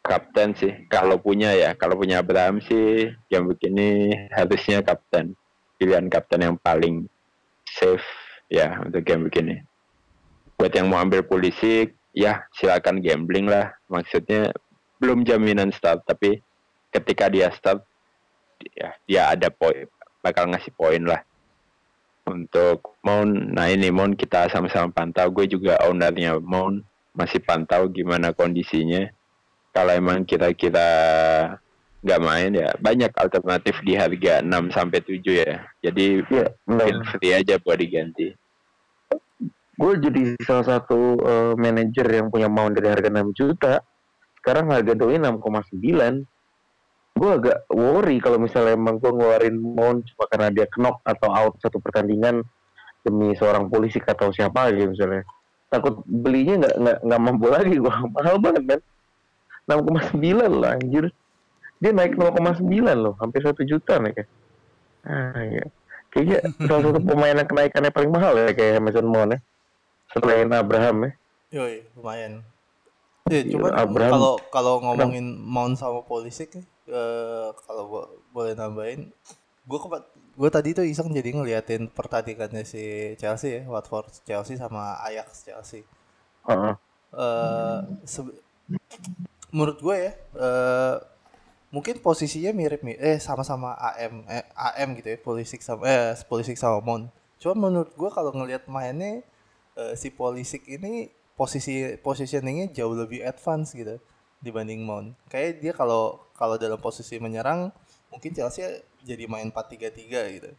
[0.00, 0.72] kapten sih.
[0.88, 5.36] Kalau punya ya kalau punya Abraham sih yang begini harusnya kapten.
[5.80, 7.08] Pilihan kapten yang paling
[7.64, 8.04] safe
[8.52, 9.64] ya untuk game begini.
[10.60, 13.72] Buat yang mau ambil polisi ya silakan gambling lah.
[13.88, 14.52] Maksudnya
[15.00, 16.44] belum jaminan start tapi
[16.92, 17.80] ketika dia start
[18.76, 19.88] ya dia ada poin
[20.20, 21.24] bakal ngasih poin lah.
[22.28, 25.32] Untuk Mon nah ini Mon kita sama-sama pantau.
[25.32, 26.84] Gue juga ownernya Mon
[27.16, 29.08] masih pantau gimana kondisinya
[29.70, 30.88] kalau emang kira-kira
[32.00, 35.60] nggak main ya banyak alternatif di harga 6 sampai 7 ya.
[35.84, 36.86] Jadi benar.
[36.88, 38.32] feel free aja buat diganti.
[39.80, 43.74] Gue jadi salah satu eh, manajer yang punya mount dari harga 6 juta.
[44.40, 46.24] Sekarang harga doi 6,9
[47.10, 51.58] gue agak worry kalau misalnya emang gue ngeluarin mount cuma karena dia knock atau out
[51.60, 52.40] satu pertandingan
[53.04, 55.28] demi seorang polisi atau siapa gitu misalnya.
[55.68, 58.80] Takut belinya nggak nggak nggak mampu lagi gue mahal banget kan
[59.70, 61.06] 6,9 lah anjir
[61.80, 64.26] dia naik 0,9 loh hampir satu juta naik ya
[65.06, 65.64] ah, iya.
[66.10, 69.38] kayaknya salah satu pemain yang kenaikannya paling mahal ya kayak Mason Mount ya
[70.12, 71.12] selain Abraham ya
[71.50, 72.46] Yoi, lumayan.
[73.26, 74.10] Ya, Iya, Abraham.
[74.14, 79.10] kalau kalau ngomongin Mount sama Pulisic nih, eh, kalau bo- boleh nambahin,
[79.66, 79.78] gue
[80.38, 85.82] gue tadi tuh iseng jadi ngeliatin pertandingannya si Chelsea ya, Watford Chelsea sama Ajax Chelsea.
[86.46, 86.74] Heeh.
[87.18, 88.38] eh sebe-
[89.50, 90.96] menurut gue ya eh
[91.70, 96.58] mungkin posisinya mirip nih eh sama-sama AM eh, AM gitu ya Pulisic sama eh Pulisic
[96.58, 99.22] sama Mount cuma menurut gue kalau ngelihat mainnya
[99.78, 103.96] eh, si Pulisic ini posisi positioningnya jauh lebih advance gitu
[104.40, 105.16] dibanding Mount.
[105.28, 107.72] Kayak dia kalau kalau dalam posisi menyerang
[108.08, 108.64] mungkin Chelsea
[109.04, 110.50] jadi main 4-3-3 gitu.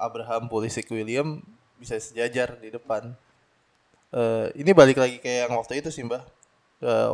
[0.00, 1.44] Abraham, Pulisic, William
[1.76, 3.12] bisa sejajar di depan.
[4.12, 6.24] Eh, ini balik lagi kayak yang waktu itu sih mbak,
[6.80, 7.08] Eh,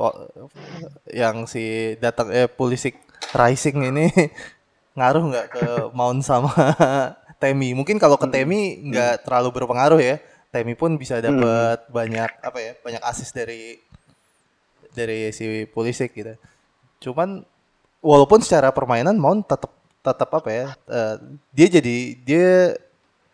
[1.10, 2.94] yang si datang eh Pulisic
[3.34, 4.06] Rising ini
[4.98, 6.54] ngaruh nggak ke Mount sama
[7.42, 7.74] Temi?
[7.74, 10.22] Mungkin kalau ke Temi nggak terlalu berpengaruh ya.
[10.54, 13.82] Temi pun bisa dapat banyak apa ya banyak assist dari
[14.94, 16.38] dari si Pulisic gitu.
[17.02, 17.42] Cuman
[17.98, 21.16] walaupun secara permainan Mount tetap tetap apa ya eh,
[21.50, 22.78] dia jadi dia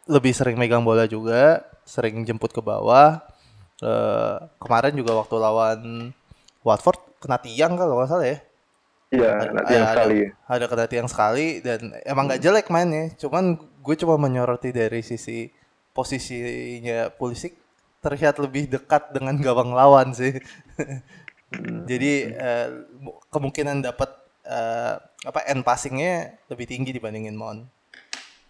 [0.09, 3.21] lebih sering megang bola juga sering jemput ke bawah
[3.83, 5.79] Eh, kemarin juga waktu lawan
[6.63, 8.39] Watford kena tiang kalau nggak salah ya?
[9.13, 10.19] Iya, Ada- nanti yang ada- sekali.
[10.49, 13.13] ada kena tiang sekali dan emang nggak jelek mainnya.
[13.15, 15.53] Cuman gue cuma menyoroti dari sisi
[15.93, 17.53] posisinya Pulisic
[18.01, 20.41] terlihat lebih dekat dengan gawang lawan sih.
[21.85, 24.09] Jadi eh, mu- kemungkinan dapat
[24.43, 27.69] eh, apa end passingnya lebih tinggi dibandingin Mount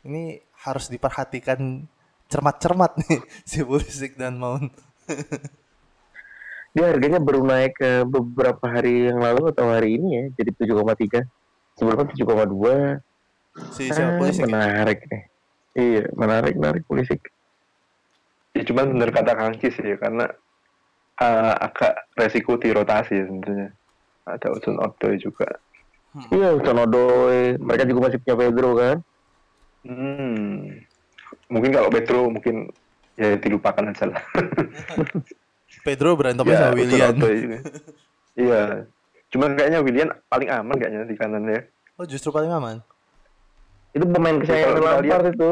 [0.03, 1.85] ini harus diperhatikan
[2.31, 3.19] cermat-cermat nih
[3.51, 4.71] si Pulisic dan Mount
[6.73, 11.21] Dia harganya baru naik ke beberapa hari yang lalu atau hari ini ya, jadi 7,3.
[11.77, 13.01] Sebelumnya 7,2.
[13.77, 14.49] si siapa Ah, Pulisic ya?
[14.49, 15.23] menarik nih.
[15.73, 17.21] Iya, menarik, menarik Pulisic.
[18.57, 20.25] Ya cuman bener kata Kang Cis ya, karena
[21.21, 23.69] uh, agak resiko di rotasi ya sebenarnya.
[24.25, 25.49] Ada Hudson Odoi juga.
[26.33, 27.61] Iya, Odoi.
[27.61, 28.97] Mereka juga masih punya Pedro kan.
[29.85, 30.81] Hmm.
[31.53, 32.73] Mungkin kalau Pedro mungkin
[33.21, 34.23] ya dilupakan aja lah.
[35.83, 37.59] Pedro berantemnya sama Hudson William Odoi juga.
[38.39, 38.63] Iya.
[39.29, 41.61] Cuman kayaknya William paling aman kayaknya di kanan ya.
[42.01, 42.81] oh justru paling aman
[43.93, 45.51] Itu pemain kesayangan Lampard itu.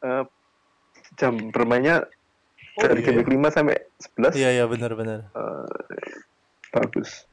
[0.00, 0.24] Eh,
[1.16, 2.04] jam bermainnya
[2.76, 3.08] Oh, dari iya.
[3.08, 3.76] jam 5 sampai
[4.20, 5.64] 11 iya iya benar-benar eh,
[6.76, 7.24] bagus.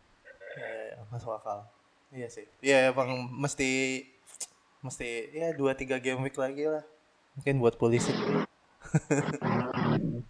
[0.56, 1.68] Iya, iya, iya, masuk akal.
[2.16, 2.48] Iya sih.
[2.64, 4.08] Iya emang mesti
[4.80, 6.88] mesti ya dua tiga game week lagi lah.
[7.36, 8.16] Mungkin buat polisi.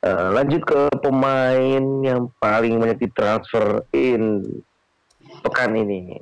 [0.00, 4.40] Eh, lanjut ke pemain yang paling banyak ditransfer in
[5.44, 6.16] pekan ini.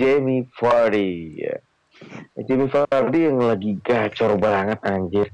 [0.00, 1.44] Jamie Vardy.
[1.44, 1.60] Ya.
[2.48, 5.28] Jamie Vardy yang lagi gacor banget anjir.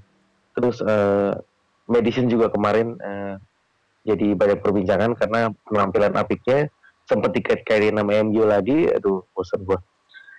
[0.59, 1.39] Terus eh
[1.87, 3.39] Madison juga kemarin eh,
[4.11, 6.67] jadi banyak perbincangan karena penampilan apiknya
[7.07, 8.91] sempat dikait-kaitin nama MU lagi.
[8.91, 9.79] Aduh, bosan gua.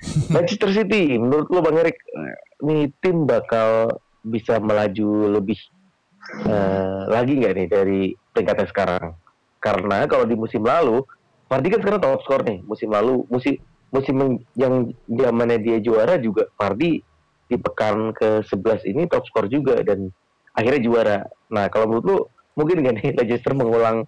[0.35, 2.03] Manchester City, menurut lo Bang Erik,
[2.67, 3.95] ini tim bakal
[4.27, 5.55] bisa melaju lebih
[6.45, 8.01] eh, lagi nggak nih dari
[8.33, 9.05] peringkatnya sekarang?
[9.61, 11.05] Karena kalau di musim lalu,
[11.45, 12.63] Vardy kan sekarang top skor nih.
[12.65, 13.59] Musim lalu, musim
[13.91, 14.15] musim
[14.55, 17.03] yang- zamannya dia juara juga Vardy
[17.51, 20.07] di pekan ke-11 ini top skor juga dan
[20.55, 21.17] akhirnya juara.
[21.51, 22.17] Nah, kalau menurut lu
[22.55, 24.07] mungkin nggak nih Leicester mengulang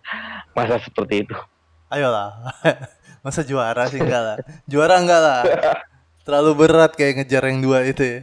[0.55, 1.35] masa seperti itu?
[1.91, 2.33] Ayolah.
[3.23, 4.37] Masa juara sih enggak lah.
[4.67, 5.41] Juara enggak lah.
[6.27, 8.19] Terlalu berat kayak ngejar yang dua itu ya.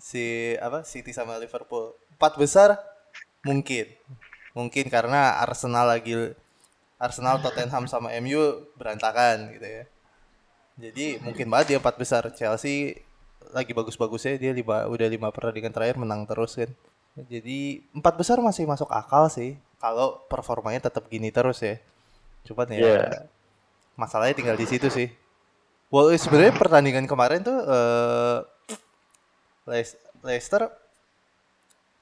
[0.00, 0.84] Si apa?
[0.84, 1.96] City sama Liverpool.
[2.24, 2.80] Empat besar
[3.44, 3.84] mungkin.
[4.56, 6.32] Mungkin karena Arsenal lagi
[6.96, 9.84] Arsenal, Tottenham sama MU berantakan gitu ya.
[10.88, 12.24] Jadi mungkin banget dia empat besar.
[12.32, 12.96] Chelsea
[13.52, 16.72] lagi bagus-bagusnya dia lima, udah lima pertandingan terakhir menang terus kan.
[17.28, 21.76] Jadi empat besar masih masuk akal sih kalau performanya tetap gini terus ya.
[22.48, 23.28] Cuman ya Iya.
[24.00, 25.12] masalahnya tinggal di situ sih.
[25.92, 27.60] Well, sebenarnya pertandingan kemarin tuh
[29.68, 30.72] Leis- Leicester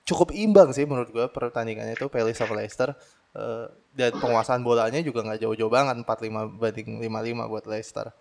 [0.02, 2.94] cukup imbang sih menurut gua pertandingannya tuh Palace sama Leicester
[3.32, 8.12] Eh, dan penguasaan bolanya juga nggak jauh-jauh banget 4-5 banding 5-5 buat Leicester.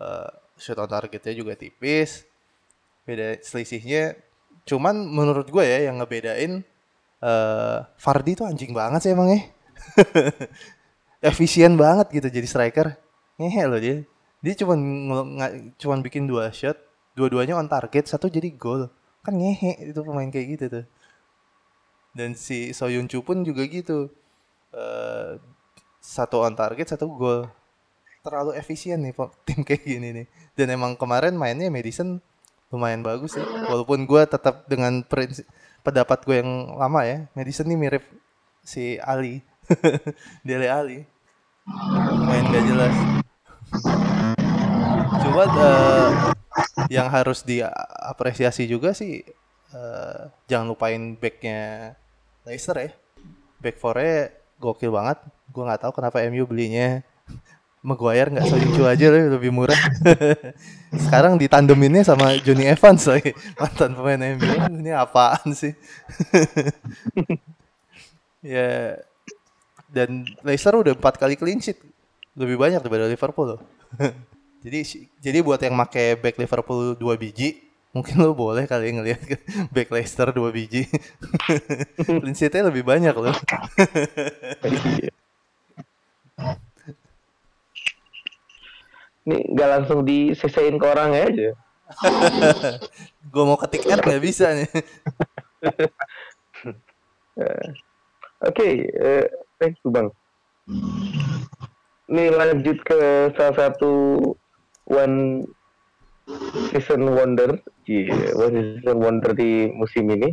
[0.00, 2.24] Eh, shoot on targetnya juga tipis.
[3.04, 4.16] Beda selisihnya
[4.64, 6.64] cuman menurut gue ya yang ngebedain
[7.24, 9.40] eh Fardi tuh anjing banget sih emang ya.
[11.28, 12.96] Efisien banget gitu jadi striker.
[13.36, 14.00] Ngehe loh dia.
[14.40, 14.78] Dia cuman
[15.76, 16.76] cuman bikin dua shot,
[17.16, 18.88] dua-duanya on target, satu jadi gol.
[19.24, 20.84] Kan ngehe itu pemain kayak gitu tuh.
[22.14, 24.08] Dan si Soyun Chu pun juga gitu.
[24.70, 25.36] Eh
[25.98, 27.50] satu on target, satu gol.
[28.24, 29.12] Terlalu efisien nih
[29.46, 30.26] tim kayak gini nih.
[30.54, 32.22] Dan emang kemarin mainnya Madison
[32.70, 33.44] lumayan bagus ya.
[33.44, 35.46] Walaupun gue tetap dengan prinsip,
[35.82, 38.04] pendapat gue yang lama ya, Madison nih mirip
[38.62, 39.42] si Ali.
[40.46, 40.98] Dele Ali.
[42.28, 42.94] Main gak jelas.
[45.24, 46.10] Cuma eh,
[46.92, 49.24] yang harus diapresiasi juga sih
[49.72, 51.94] eh, jangan lupain backnya
[52.44, 52.90] Leicester ya.
[53.58, 54.30] Back four-nya
[54.60, 55.18] gokil banget.
[55.48, 57.00] Gue nggak tahu kenapa MU belinya
[57.88, 59.76] Maguire nggak Soyuncu aja loh, lebih murah.
[61.04, 64.48] Sekarang ditandeminnya sama Johnny Evans lagi mantan pemain MU.
[64.80, 65.72] Ini apaan sih?
[68.44, 69.00] Ya
[69.88, 71.80] dan Leicester udah empat kali clean sheet
[72.36, 73.60] lebih banyak daripada Liverpool loh.
[74.60, 74.84] jadi
[75.24, 77.63] jadi buat yang make back Liverpool dua biji
[77.94, 79.22] mungkin lo boleh kali ngelihat
[79.70, 80.90] back Leicester dua biji
[82.20, 83.30] clean sheetnya lebih banyak loh.
[89.24, 91.56] Ini nggak langsung disesain ke orang aja.
[93.32, 94.68] gue mau ketik ad nggak bisa nih.
[98.44, 99.24] Oke, okay, uh,
[99.56, 100.12] thank you bang.
[102.12, 104.20] Ini lanjut ke salah satu
[104.84, 105.48] one
[106.72, 110.32] season wonder, season wonder di musim ini.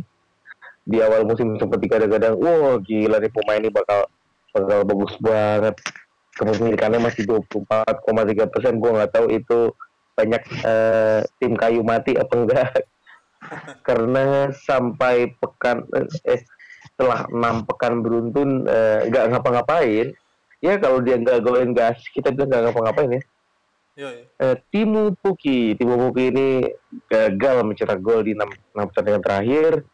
[0.82, 4.10] Di awal musim seperti kadang-kadang, wah gila nih pemain ini bakal
[4.50, 5.76] bakal bagus banget.
[6.32, 8.80] Kepemilikannya masih 24,3 persen.
[8.82, 9.70] Gue nggak tahu itu
[10.18, 12.72] banyak uh, tim kayu mati apa enggak.
[13.86, 15.86] Karena sampai pekan
[16.26, 16.42] eh
[16.92, 20.12] setelah enam pekan beruntun eh, nggak uh, ngapa-ngapain
[20.62, 23.22] ya kalau dia nggak golin gas kita bilang nggak ngapa-ngapain ya
[24.40, 25.76] Uh, Timu Puki.
[25.76, 26.48] Timu Puki ini
[27.12, 29.84] gagal mencetak gol di enam pertandingan terakhir.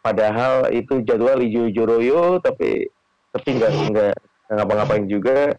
[0.00, 2.88] Padahal itu jadwal Ijo Joroyo tapi
[3.32, 4.14] tapi nggak nggak
[4.52, 5.56] ngapa-ngapain juga.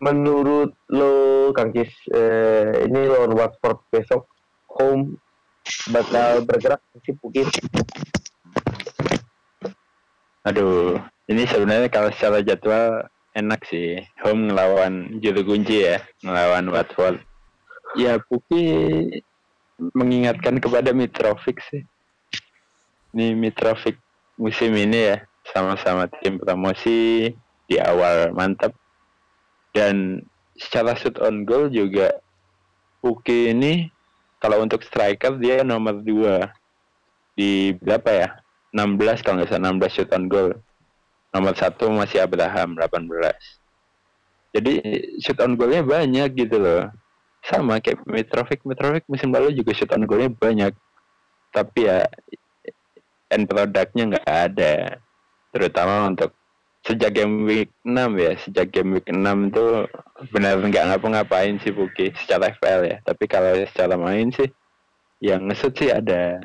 [0.00, 4.24] Menurut lo Kang Cis uh, ini lawan Watford besok
[4.72, 5.20] home
[5.92, 7.44] bakal bergerak si Puki?
[10.48, 10.96] Aduh,
[11.28, 14.02] ini sebenarnya kalau secara jadwal enak sih.
[14.26, 17.22] Home ngelawan juru kunci ya, ngelawan Watford.
[17.98, 18.62] Ya, Puki
[19.96, 21.82] mengingatkan kepada Mitrovic sih.
[23.14, 23.98] Ini Mitrovic
[24.38, 25.16] musim ini ya,
[25.50, 27.32] sama-sama tim promosi
[27.66, 28.74] di awal mantap.
[29.70, 30.26] Dan
[30.58, 32.18] secara shoot on goal juga
[33.00, 33.88] Puki ini
[34.42, 36.52] kalau untuk striker dia nomor dua
[37.32, 38.28] di berapa ya
[38.76, 40.50] 16 kalau nggak salah 16 shoot on goal.
[41.30, 43.06] Nomor satu masih Abraham 18.
[44.50, 44.72] Jadi
[45.22, 46.90] shoot on goalnya banyak gitu loh.
[47.46, 50.74] Sama kayak Mitrovic, Mitrovic musim lalu juga shoot on goalnya banyak.
[51.54, 52.06] Tapi ya
[53.30, 54.98] end produknya nggak ada.
[55.54, 56.34] Terutama untuk
[56.82, 59.22] sejak game week 6 ya, sejak game week 6
[59.54, 59.66] itu
[60.34, 62.96] benar nggak ngapa-ngapain sih Buki secara FPL ya.
[63.06, 64.50] Tapi kalau secara main sih
[65.22, 66.40] yang ngesut sih ada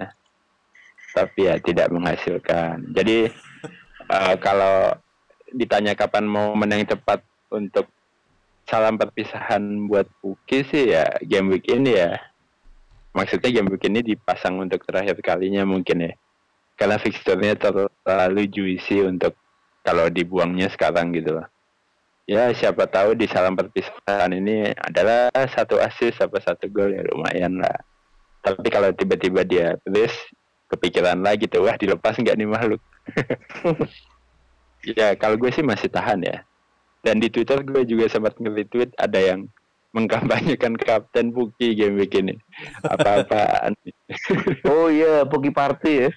[1.16, 2.92] tapi ya tidak menghasilkan.
[2.92, 3.32] Jadi
[4.10, 4.96] uh, kalau
[5.56, 7.88] ditanya kapan mau menang tepat untuk
[8.66, 12.18] salam perpisahan buat Puki sih ya game week ini ya.
[13.16, 16.14] Maksudnya game week ini dipasang untuk terakhir kalinya mungkin ya.
[16.76, 19.38] Karena fixturnya terlalu juicy untuk
[19.86, 21.48] kalau dibuangnya sekarang gitu loh.
[22.26, 27.62] Ya siapa tahu di salam perpisahan ini adalah satu assist apa satu gol ya lumayan
[27.62, 27.78] lah.
[28.42, 30.12] Tapi kalau tiba-tiba dia tulis
[30.68, 32.82] kepikiran lagi tuh wah dilepas nggak nih makhluk
[34.98, 36.44] ya kalau gue sih masih tahan ya.
[37.06, 39.46] Dan di Twitter gue juga sempat nge-retweet ada yang
[39.94, 42.36] mengkampanyekan Kapten Puki game begini
[42.84, 43.78] apa-apaan?
[44.70, 46.10] Oh iya Puki Party ya.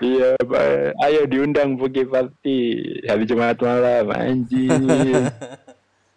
[0.00, 0.96] Iya pak.
[1.04, 2.58] Ayo diundang Puki Party.
[3.04, 5.28] Hari Jumat malam anjing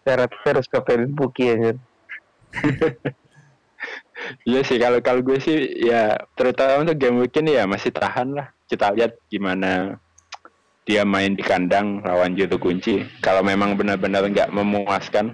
[0.05, 1.73] syarat harus Kapten Puki aja
[4.45, 8.47] Iya sih kalau kalau gue sih ya terutama untuk game weekend ya masih tahan lah.
[8.65, 9.99] Kita lihat gimana
[10.85, 13.01] dia main di kandang lawan juru kunci.
[13.19, 15.33] Kalau memang benar-benar nggak memuaskan,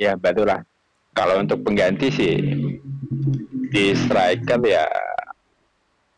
[0.00, 0.64] ya barulah.
[1.12, 2.34] Kalau untuk pengganti sih
[3.68, 4.88] di striker ya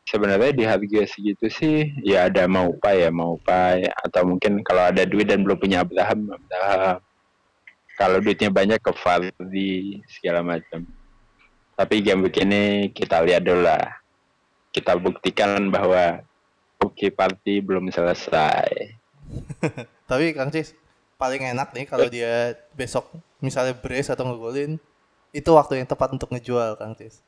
[0.07, 5.27] sebenarnya di harga segitu sih ya ada mau ya mau atau mungkin kalau ada duit
[5.27, 7.03] dan belum punya Abraham, Abraham.
[7.95, 10.83] Kalau duitnya banyak ke Fardi segala macam.
[11.75, 14.03] Tapi game begini kita lihat dulu lah.
[14.75, 16.23] Kita buktikan bahwa
[16.85, 18.69] Puki Party belum selesai.
[20.11, 20.77] Tapi Kang Cis,
[21.17, 23.09] paling enak nih kalau dia besok
[23.41, 24.77] misalnya brace atau ngegolin,
[25.33, 27.25] itu waktu yang tepat untuk ngejual Kang Cis.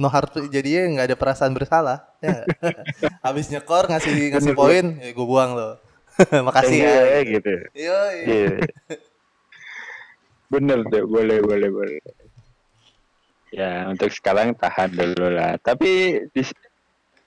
[0.00, 2.08] No hard jadinya nggak ada perasaan bersalah.
[2.24, 2.48] Ya.
[3.26, 5.76] Habis nyekor ngasih ngasih poin, ya gue buang loh.
[6.48, 6.94] Makasih ya.
[6.96, 7.54] Iya gitu.
[7.76, 8.00] Iya.
[8.24, 8.48] iya.
[10.48, 12.00] Bener tuh, boleh boleh boleh.
[13.54, 15.54] Ya, untuk sekarang tahan dulu lah.
[15.62, 16.42] Tapi di,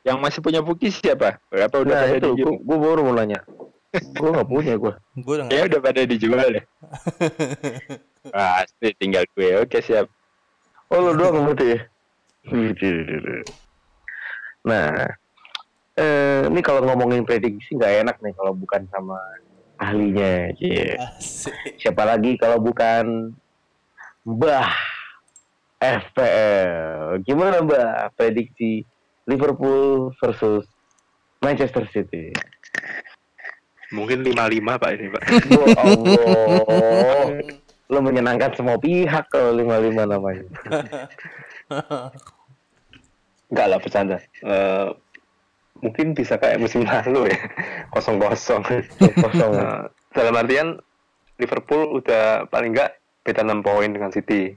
[0.07, 1.35] yang masih punya Puki siapa?
[1.51, 2.55] Berapa udah nah, itu, dijual?
[2.63, 3.43] Gue baru mau nanya.
[3.91, 4.93] gue gak punya gue.
[5.19, 6.65] Gue udah Ya udah pada dijual deh.
[8.31, 9.59] Pasti tinggal gue.
[9.59, 10.07] Oke, siap.
[10.87, 11.79] Oh, lo doang berarti ya?
[14.63, 14.91] Nah,
[15.99, 19.19] eh, ini kalau ngomongin prediksi nggak enak nih kalau bukan sama
[19.75, 20.55] ahlinya.
[20.55, 21.11] Yeah.
[21.75, 23.35] Siapa lagi kalau bukan
[24.23, 24.71] Mbah
[25.83, 27.19] FPL.
[27.27, 28.87] Gimana Mbak prediksi
[29.27, 30.63] Liverpool versus
[31.43, 32.33] Manchester City?
[33.91, 35.23] Mungkin 55 Pak ini Pak.
[35.51, 37.23] Ya Allah.
[37.87, 40.43] Lo menyenangkan semua pihak kalau lima-lima namanya.
[43.47, 44.17] Enggak lah bercanda.
[44.43, 44.87] Eh,
[45.79, 47.39] mungkin bisa kayak musim lalu ya.
[47.95, 48.63] Kosong-kosong.
[49.23, 49.51] Kosong.
[49.55, 50.83] Nah, dalam artian
[51.39, 54.51] Liverpool udah paling enggak beda 6 poin dengan City.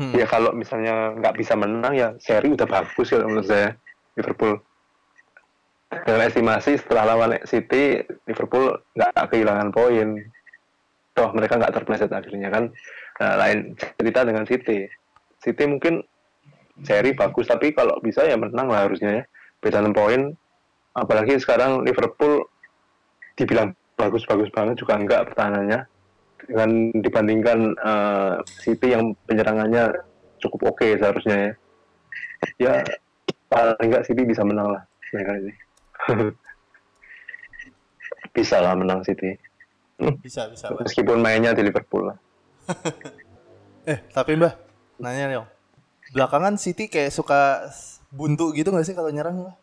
[0.00, 0.16] Hmm.
[0.16, 3.78] Ya kalau misalnya nggak bisa menang ya seri udah bagus ya menurut saya
[4.18, 4.58] Liverpool.
[5.94, 10.18] Dalam estimasi setelah lawan City Liverpool nggak kehilangan poin.
[11.14, 12.74] Toh mereka nggak terpleset akhirnya kan.
[13.22, 14.90] Nah, lain cerita dengan City.
[15.38, 16.02] City mungkin
[16.82, 19.24] seri bagus tapi kalau bisa ya menang lah harusnya ya.
[19.62, 20.34] Beda 6 poin.
[20.94, 22.46] Apalagi sekarang Liverpool
[23.38, 25.86] dibilang bagus-bagus banget juga enggak pertahanannya
[26.44, 29.94] dengan dibandingkan eh, City yang penyerangannya
[30.42, 31.52] cukup oke seharusnya ya.
[32.60, 32.74] Ya
[33.46, 35.52] paling enggak City bisa menang lah mereka ini.
[38.34, 39.36] bisa lah menang City.
[40.18, 40.74] Bisa, bisa.
[40.74, 42.18] Meskipun mainnya di Liverpool lah.
[43.84, 44.56] Eh, tapi Mbah,
[44.96, 45.48] nanya dong.
[46.10, 47.68] Belakangan City kayak suka
[48.08, 49.56] buntu gitu gak sih kalau nyerang Mbah?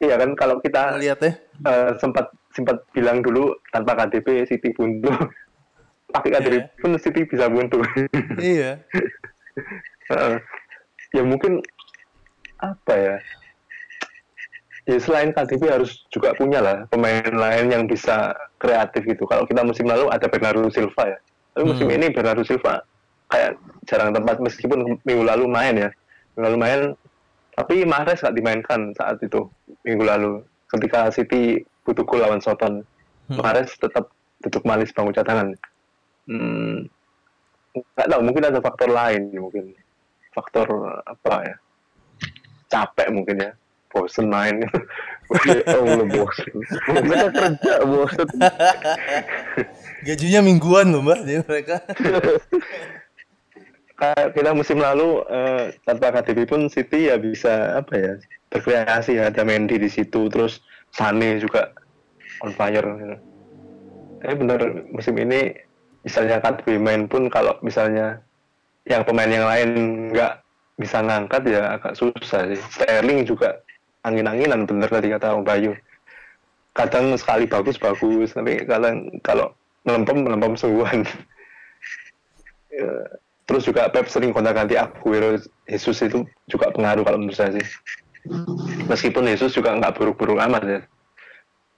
[0.00, 1.38] Iya kan kalau kita Ngeliatnya.
[1.62, 5.14] eh, sempat sempat bilang dulu tanpa KDP City buntu.
[6.10, 6.66] Pakai KDP Iya.
[6.74, 7.78] pun City bisa buntu.
[8.36, 8.82] iya.
[10.10, 10.34] Heeh.
[11.12, 11.62] ya mungkin
[12.60, 13.16] apa ya?
[14.88, 19.28] Ya selain KDB harus juga punya lah pemain lain yang bisa kreatif gitu.
[19.28, 21.18] Kalau kita musim lalu ada Bernardo Silva ya.
[21.54, 21.96] Tapi musim Hmm.
[22.00, 22.80] ini Bernardo Silva
[23.30, 25.90] kayak jarang tempat meskipun minggu lalu main ya.
[26.34, 26.80] Minggu lalu main
[27.54, 29.44] tapi Mahrez nggak dimainkan saat itu
[29.84, 30.32] minggu lalu
[30.72, 32.82] ketika City butuh gol lawan Soton.
[33.28, 33.36] Hmm.
[33.36, 35.52] Mahrez tetap duduk manis bangku cadangan.
[36.24, 36.88] Hmm,
[37.76, 39.76] nggak tahu mungkin ada faktor lain mungkin
[40.34, 40.66] faktor
[41.06, 41.56] apa ya
[42.70, 43.50] capek mungkin ya
[43.90, 44.62] bosen main
[45.30, 46.58] Oh, bosen.
[46.90, 48.26] Mereka kerja bosen.
[50.02, 51.86] Gajinya mingguan loh Mbah, jadi mereka.
[53.94, 58.12] kayak kita musim lalu eh, tanpa KDB pun City ya bisa apa ya
[58.48, 61.70] berkreasi ya ada Mendy di situ terus Sane juga
[62.42, 63.16] on fire gitu.
[64.24, 64.60] Tapi bener
[64.90, 65.54] musim ini
[66.02, 68.18] misalnya KDB main pun kalau misalnya
[68.88, 69.70] yang pemain yang lain
[70.10, 70.42] nggak
[70.80, 72.60] bisa ngangkat ya agak susah sih.
[72.72, 73.60] Sterling juga
[74.00, 75.76] angin-anginan bener tadi kata Om Bayu.
[76.72, 78.32] Kadang sekali bagus bagus.
[78.32, 79.52] Tapi kadang kalau
[79.84, 81.04] melempem melempem sungguhan.
[82.70, 82.86] Ya,
[83.50, 85.34] terus juga Pep sering kontak ganti Aguero.
[85.66, 87.66] Jesus itu juga pengaruh kalau menurut saya sih.
[88.86, 90.80] Meskipun Jesus juga nggak buruk-buruk amat ya.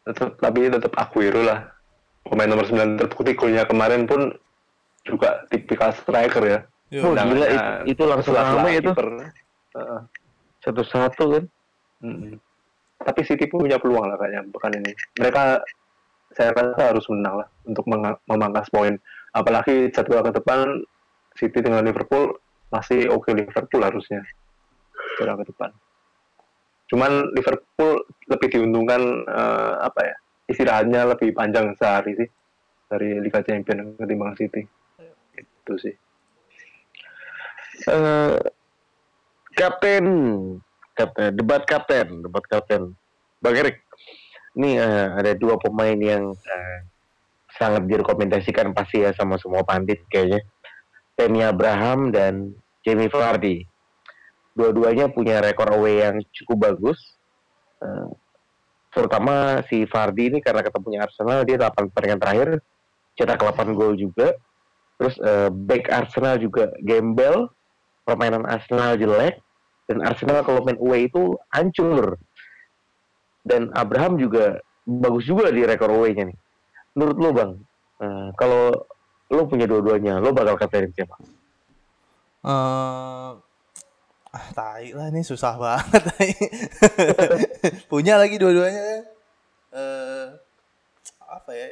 [0.05, 1.65] Tetap, tapi tetap Aguero lah.
[2.29, 4.37] Pemain nomor 9 terbukti golnya kemarin pun
[5.09, 6.61] juga tipikal striker ya
[6.93, 8.90] Yo, Oh, gila, itu- itu langsung rame itu.
[9.72, 10.01] Heeh.
[10.61, 11.45] Satu-satu kan.
[12.05, 12.36] Mm-mm.
[13.01, 14.93] Tapi City pun punya peluang lah kayaknya pekan ini.
[15.16, 15.64] Mereka
[16.32, 17.88] saya rasa harus menang lah untuk
[18.28, 18.95] memangkas poin.
[19.32, 20.84] Apalagi jadwal ke depan
[21.34, 22.36] City dengan Liverpool
[22.68, 24.20] masih oke Liverpool harusnya
[25.16, 25.70] jadwal ke depan.
[26.93, 30.16] Cuman Liverpool lebih diuntungkan eh, apa ya
[30.47, 32.28] istirahatnya lebih panjang sehari sih
[32.86, 34.62] dari Liga Champions ketimbang City.
[35.32, 35.97] Itu sih.
[37.83, 38.39] Eh,
[39.59, 40.07] kapten,
[40.95, 42.95] kapten, debat kapten, debat kapten.
[43.43, 43.83] Bang Erik,
[44.55, 46.78] ini eh, ada dua pemain yang eh,
[47.59, 50.41] sangat direkomendasikan pasti ya sama semua pandit kayaknya.
[51.18, 52.55] Tammy Abraham dan
[52.87, 53.66] Jamie Vardy.
[54.53, 56.99] Dua-duanya punya rekor away yang cukup bagus.
[57.83, 58.09] Eh,
[58.93, 62.49] terutama si Vardy ini karena ketemunya Arsenal dia 8 pertandingan terakhir
[63.16, 64.37] cetak 8 gol juga.
[65.01, 67.51] Terus eh, back Arsenal juga gembel,
[68.03, 69.39] permainan Arsenal jelek
[69.87, 72.19] dan Arsenal kalau main away itu hancur.
[73.43, 76.39] Dan Abraham juga bagus juga di rekor away-nya nih.
[76.95, 77.53] Menurut lo bang,
[78.03, 78.71] eh, kalau
[79.33, 81.19] lo punya dua-duanya, lo bakal katain siapa?
[82.43, 83.31] Eh,
[84.35, 86.03] ah, tai lah ini susah banget.
[87.93, 89.07] Punya lagi dua-duanya.
[89.73, 90.27] Eh,
[91.23, 91.69] apa ya?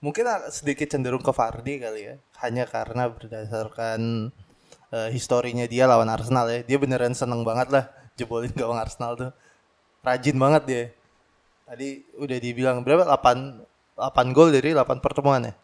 [0.00, 2.14] Mungkin sedikit cenderung ke Vardy kali ya.
[2.40, 4.32] Hanya karena berdasarkan
[4.94, 6.60] eh, historinya dia lawan Arsenal ya.
[6.66, 7.84] Dia beneran seneng banget lah
[8.18, 9.32] jebolin gawang Arsenal tuh.
[10.04, 10.84] Rajin banget dia.
[11.64, 13.06] Tadi udah dibilang berapa?
[13.06, 13.70] 8
[14.00, 15.54] 8 gol dari 8 pertemuan ya.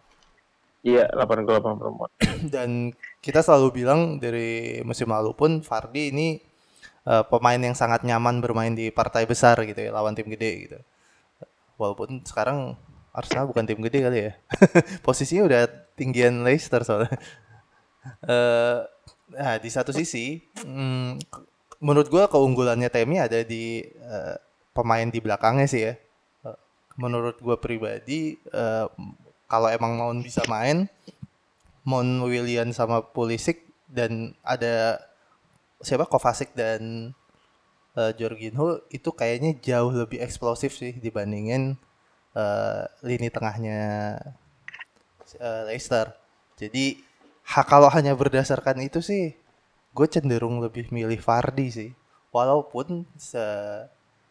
[0.87, 2.11] Iya, 8 gol 8 perempuan.
[2.55, 6.39] dan kita selalu bilang dari musim lalu pun Fardi ini
[7.09, 10.79] eh, pemain yang sangat nyaman bermain di partai besar gitu ya lawan tim gede gitu.
[11.77, 12.79] Walaupun sekarang
[13.17, 14.33] Arsenal bukan tim gede kali ya.
[15.07, 15.63] Posisinya udah
[15.97, 17.17] tinggian Leicester soalnya.
[18.23, 18.81] Eh,
[19.37, 21.21] nah di satu sisi, hmm,
[21.85, 24.37] menurut gua keunggulannya Temi ada di eh,
[24.73, 25.95] pemain di belakangnya sih ya.
[26.45, 26.59] Eh,
[27.01, 28.87] menurut gue pribadi eh,
[29.47, 30.91] kalau emang Mount bisa main
[31.87, 34.99] Mount William sama Pulisic dan ada
[35.81, 37.15] siapa Kovacic dan
[37.95, 41.79] eh, Jorginho itu kayaknya jauh lebih eksplosif sih dibandingin
[42.35, 43.81] eh, lini tengahnya
[45.39, 46.13] eh, Leicester.
[46.57, 46.99] Jadi
[47.55, 49.35] ha, kalau hanya berdasarkan itu sih
[49.97, 51.91] gue cenderung lebih milih Vardy sih.
[52.35, 53.87] Walaupun se-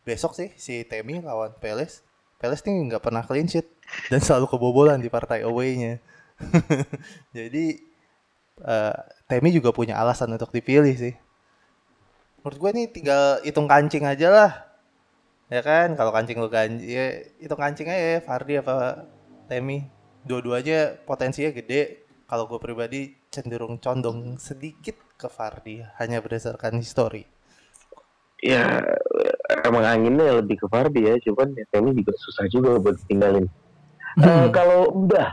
[0.07, 2.05] besok sih si Temi lawan Palace
[2.37, 3.65] Palace nih nggak pernah clean sheet
[4.11, 5.97] dan selalu kebobolan di partai away-nya.
[7.37, 7.65] Jadi
[8.73, 8.95] eh,
[9.29, 11.13] Temi juga punya alasan untuk dipilih sih.
[12.41, 14.51] Menurut gue nih tinggal hitung kancing aja lah.
[15.53, 17.05] Ya kan, kalau kancing lu ganji, ya
[17.41, 19.05] hitung kancing aja ya, Fardi apa
[19.49, 19.85] Temi.
[20.25, 22.04] Dua-duanya potensinya gede.
[22.25, 27.21] Kalau gue pribadi cenderung condong sedikit ke Fardi, hanya berdasarkan histori.
[28.41, 28.81] Ya
[29.65, 33.45] emang anginnya lebih ke Fardi ya, cuman ya Temi juga susah juga buat tinggalin.
[34.15, 35.29] Eh, kalau Mbah,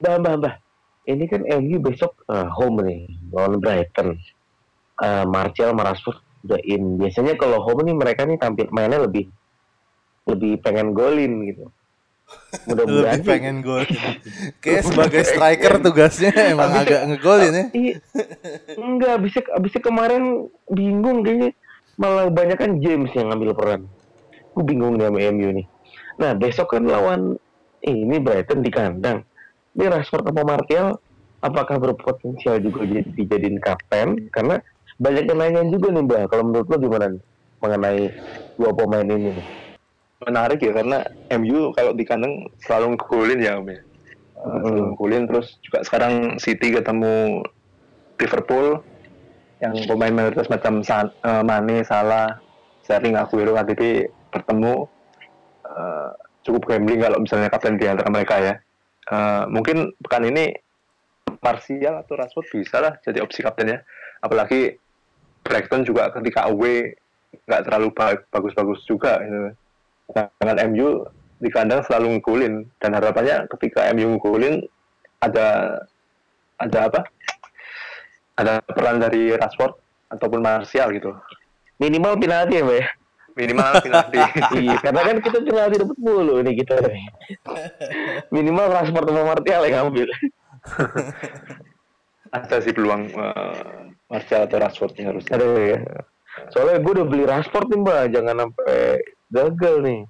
[0.00, 0.54] Mbah, Mbah, Mbah,
[1.10, 4.16] ini kan MU besok eh, home nih lawan Brighton.
[5.02, 6.18] Eh, Martial, sama Rashford
[6.48, 6.96] udah in.
[6.96, 9.28] Biasanya kalau home nih mereka nih tampil mainnya lebih
[10.26, 11.66] lebih pengen golin gitu.
[12.68, 13.84] Mudah-mudahan Lebih pengen gol.
[14.62, 17.64] Kayak sebagai striker tugasnya emang Abis- agak ngegolin ya.
[17.80, 17.96] Iya.
[18.76, 20.24] Enggak, abisnya, abisnya kemarin
[20.68, 21.50] bingung kayaknya
[21.96, 23.80] malah banyak kan James yang ngambil peran.
[24.52, 25.66] Gue bingung nih sama MU nih.
[26.20, 27.40] Nah besok kan lawan
[27.80, 29.24] ini Brighton di kandang.
[29.72, 30.92] Ini Rashford sama Martial
[31.40, 34.28] apakah berpotensial juga jadi dijadiin kapten?
[34.28, 34.60] Karena
[35.00, 36.22] banyak yang nanya juga nih Mbak.
[36.28, 37.06] Kalau menurut lo gimana
[37.64, 38.12] mengenai
[38.60, 39.61] dua pemain ini?
[40.26, 41.04] Menarik ya karena
[41.38, 43.80] MU kalau di kandang selalu ngegolin ya Om ya.
[44.42, 47.46] Uh, selalu ngegolin terus juga sekarang City ketemu
[48.18, 48.82] Liverpool
[49.62, 52.34] yang pemain mayoritas macam San, eh, Mane, Salah,
[52.82, 54.90] Sterling, Aguero, KDB bertemu
[55.72, 56.10] Eh,
[56.42, 58.54] cukup gambling kalau misalnya kapten di antara mereka ya.
[59.08, 60.52] Eh, mungkin pekan ini
[61.42, 63.82] Martial atau Rashford bisa lah jadi opsi kaptennya.
[64.22, 64.78] Apalagi
[65.42, 66.94] Brighton juga ketika away
[67.48, 69.54] nggak terlalu ba- bagus-bagus juga gitu.
[70.10, 70.88] Dengan MU
[71.42, 74.62] di kandang selalu ngegolin dan harapannya ketika MU ngegolin
[75.22, 75.78] ada
[76.58, 77.00] ada apa?
[78.38, 79.74] Ada peran dari Rashford
[80.14, 81.10] ataupun Martial gitu.
[81.82, 82.86] Minimal penalti ya Mbak?
[83.32, 84.20] Minimal penalti.
[84.62, 86.74] iya, karena kan kita penalti dapat mulu nih kita.
[88.30, 90.08] Minimal Rashford sama Martial yang ngambil.
[92.32, 95.36] ada sih peluang eh, Martial atau Rashford harusnya.
[95.36, 95.78] Ada ya.
[96.52, 98.80] Soalnya gue udah beli Rashford nih mbak, jangan sampai
[99.32, 100.00] gagal nih.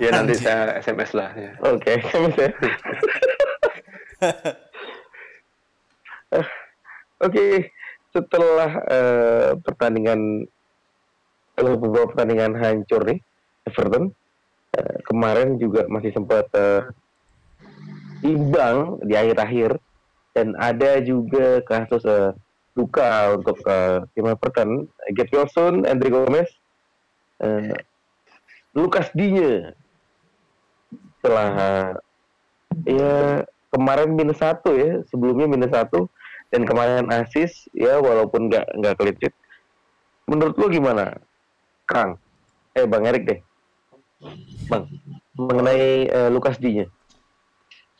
[0.00, 0.48] Ya nanti Anjir.
[0.48, 1.52] saya SMS lah ya.
[1.60, 2.50] Oke, saya.
[6.32, 6.46] Eh,
[7.28, 7.68] Oke,
[8.16, 10.48] setelah eh, pertandingan
[11.52, 13.20] setelah beberapa pertandingan hancur nih,
[13.68, 14.08] Everton
[14.72, 16.88] eh, kemarin juga masih sempat eh,
[18.24, 19.76] imbang di akhir-akhir
[20.32, 22.32] dan ada juga kasus eh,
[22.72, 26.48] luka untuk eh, tim Everton, Get Wilson, Andre Gomez,
[28.74, 29.74] Lukas Digne
[31.20, 31.50] setelah
[32.86, 36.08] ya kemarin minus satu ya sebelumnya minus satu
[36.50, 39.32] dan kemarin asis ya walaupun nggak nggak kelicit
[40.26, 41.18] menurut lu gimana
[41.90, 42.22] Kang?
[42.70, 43.40] Eh Bang Erik deh.
[44.70, 44.86] Bang
[45.34, 46.86] mengenai eh, Lukas Dinya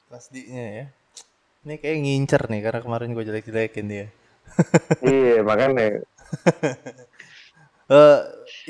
[0.06, 0.86] Kelas D-nya ya.
[1.66, 4.06] Ini kayak ngincer nih karena kemarin gue jelek-jelekin dia.
[5.06, 6.02] iya makanya
[7.90, 8.20] Eh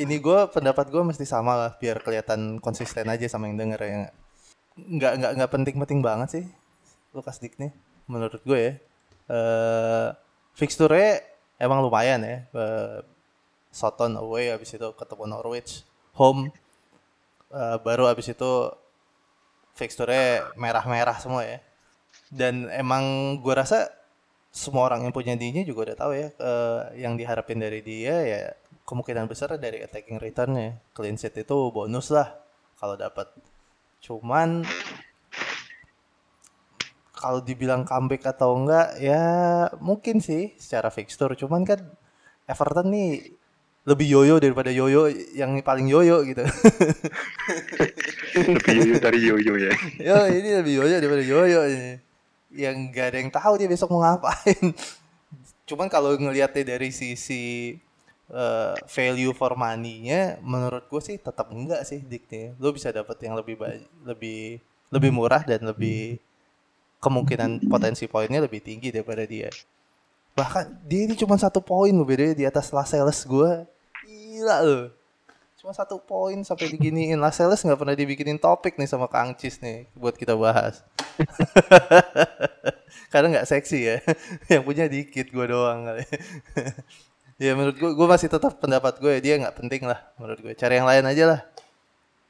[0.01, 4.09] ini gue pendapat gue mesti sama lah biar kelihatan konsisten aja sama yang denger ya.
[4.79, 6.45] Nggak nggak nggak penting-penting banget sih
[7.17, 7.73] Lukas Dik nih
[8.09, 8.73] menurut gue ya.
[9.31, 10.09] Eh
[10.57, 10.97] fixture
[11.61, 12.39] emang lumayan ya.
[12.55, 12.99] Eh,
[13.71, 15.87] Soton away habis itu ketemu Norwich
[16.19, 16.51] home
[17.51, 18.53] Eh, baru habis itu
[19.75, 21.59] fixture merah-merah semua ya.
[22.31, 23.91] Dan emang gue rasa
[24.51, 28.41] semua orang yang punya dinya juga udah tahu ya eh, yang diharapin dari dia ya
[28.91, 32.35] kemungkinan besar dari attacking returnnya clean sheet itu bonus lah
[32.83, 33.31] kalau dapat
[34.03, 34.67] cuman
[37.15, 39.23] kalau dibilang comeback atau enggak ya
[39.79, 41.79] mungkin sih secara fixture cuman kan
[42.51, 43.39] Everton nih
[43.87, 45.07] lebih yoyo daripada yoyo
[45.39, 46.43] yang paling yoyo gitu
[48.35, 49.73] Lebih yoyo dari yoyo ya.
[50.09, 51.93] Yo ini lebih yoyo daripada yoyo ini.
[52.51, 54.75] Yang gak ada yang tahu dia besok mau ngapain.
[55.69, 57.75] Cuman kalau ngelihatnya dari sisi
[58.31, 62.55] eh, value for money-nya, menurut gue sih tetap enggak sih diknya.
[62.63, 63.59] Lo bisa dapat yang lebih
[64.07, 66.19] lebih lebih murah dan lebih
[67.01, 69.49] kemungkinan potensi poinnya lebih tinggi daripada dia.
[70.37, 73.67] Bahkan dia ini cuma satu poin loh bedanya di atas Lascelles gue.
[74.07, 74.85] Gila loh.
[75.61, 77.21] Cuma satu poin sampai diginiin.
[77.21, 80.81] Lascelles nggak pernah dibikinin topik nih sama Kang Cis nih buat kita bahas.
[83.13, 83.97] Karena nggak seksi ya.
[84.53, 86.05] Yang punya dikit gue doang kali.
[87.41, 90.53] ya menurut gue, gue masih tetap pendapat gue dia nggak penting lah menurut gue.
[90.53, 91.41] Cari yang lain aja lah.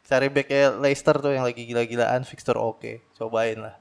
[0.07, 3.03] Cari backnya Leicester tuh yang lagi gila-gilaan, fixture oke.
[3.19, 3.75] Cobain lah.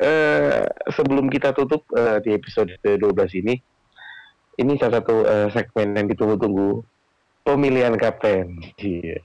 [0.00, 3.04] Eh, sebelum kita tutup eh, di episode 12
[3.44, 3.60] ini,
[4.56, 6.80] ini salah satu eh, segmen yang ditunggu-tunggu
[7.44, 8.64] pemilihan kapten.
[8.80, 9.20] Iya.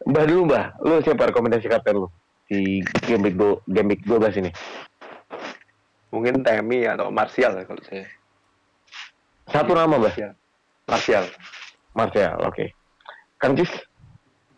[0.00, 2.08] Dulu mbah, lu siapa rekomendasi kapten lu
[2.48, 4.50] di game do, game week 12 ini?
[6.10, 8.06] Mungkin Temi atau Martial ya kalau saya.
[9.50, 10.32] Satu nama mbah, Martial.
[10.86, 11.24] Martial.
[11.94, 12.66] Martial, oke.
[13.38, 13.70] Kang Cis?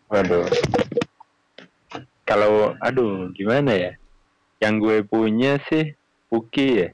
[0.09, 0.45] Waduh.
[2.25, 3.91] Kalau aduh gimana ya?
[4.61, 5.93] Yang gue punya sih
[6.29, 6.89] Puki ya.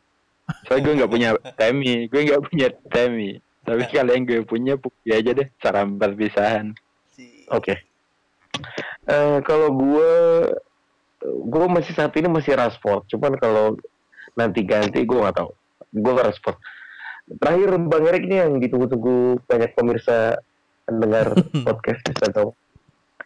[0.66, 3.40] Soalnya gue nggak punya Temi, gue nggak punya Temi.
[3.64, 6.74] Tapi kalau yang gue punya Puki aja deh, cara empat pisahan.
[7.54, 7.76] Oke.
[9.10, 10.14] Eh, kalau gue,
[11.24, 13.08] gue masih saat ini masih Rashford.
[13.10, 13.78] Cuman kalau
[14.40, 15.52] nanti ganti gue nggak tahu.
[15.92, 16.58] Gue ke Rashford.
[17.38, 20.40] Terakhir Bang Erik ini yang ditunggu-tunggu banyak pemirsa
[20.88, 21.36] mendengar
[21.68, 22.56] podcast bisa tahu.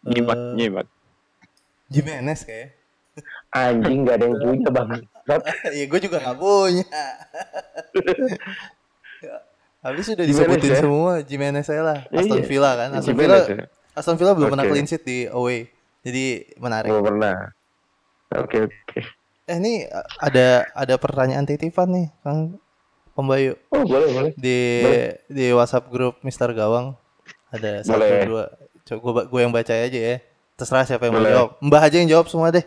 [0.03, 0.87] Nyimak, Eh, nyimak.
[1.87, 2.75] Jimenez kayak.
[3.53, 4.89] Anjing nggak ada yang punya bang.
[5.77, 6.83] ya gue juga nggak punya.
[9.83, 10.79] Habis sudah Jimenez disebutin ya?
[10.79, 11.99] semua Jimenez saya lah.
[12.09, 12.47] Aston Iya.
[12.47, 12.89] Villa kan.
[12.95, 13.65] Aston Villa, ya?
[13.93, 14.71] Aston Villa belum pernah Oke.
[14.71, 15.67] clean sheet di away.
[16.01, 16.23] Jadi
[16.57, 16.89] menarik.
[16.89, 17.35] Belum pernah.
[18.33, 18.99] Oke oke.
[19.53, 22.57] Eh ini uh, ada ada pertanyaan titipan nih, Kang
[23.13, 24.31] Pembayu Oh boleh boleh.
[24.33, 24.81] di
[25.29, 26.97] di WhatsApp grup Mister Gawang.
[27.53, 28.25] Ada satu Boleh.
[28.25, 28.45] dua.
[28.83, 30.17] Coba gue yang baca aja ya.
[30.53, 31.31] Terserah siapa yang mau Boleh.
[31.31, 31.49] jawab.
[31.61, 32.65] Mbah aja yang jawab semua deh.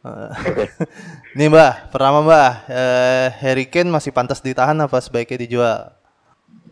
[0.00, 0.30] Eh,
[1.36, 5.92] Nih Mbah, pertama Mbah, eh, Harry Kane masih pantas ditahan apa sebaiknya dijual?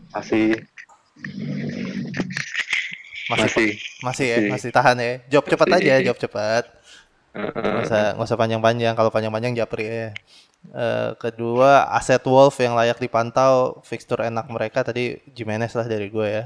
[0.09, 0.65] Masih
[3.27, 3.69] Masih masih.
[4.01, 4.69] masih ya, masih.
[4.71, 5.11] tahan ya.
[5.29, 6.63] Jawab cepat aja, jawab cepat.
[7.37, 8.93] Nggak usah nggak usah panjang-panjang.
[8.97, 10.09] Kalau panjang-panjang japri ya.
[10.73, 16.27] Eh, kedua, aset Wolf yang layak dipantau, fixture enak mereka tadi Jimenez lah dari gue
[16.27, 16.45] ya.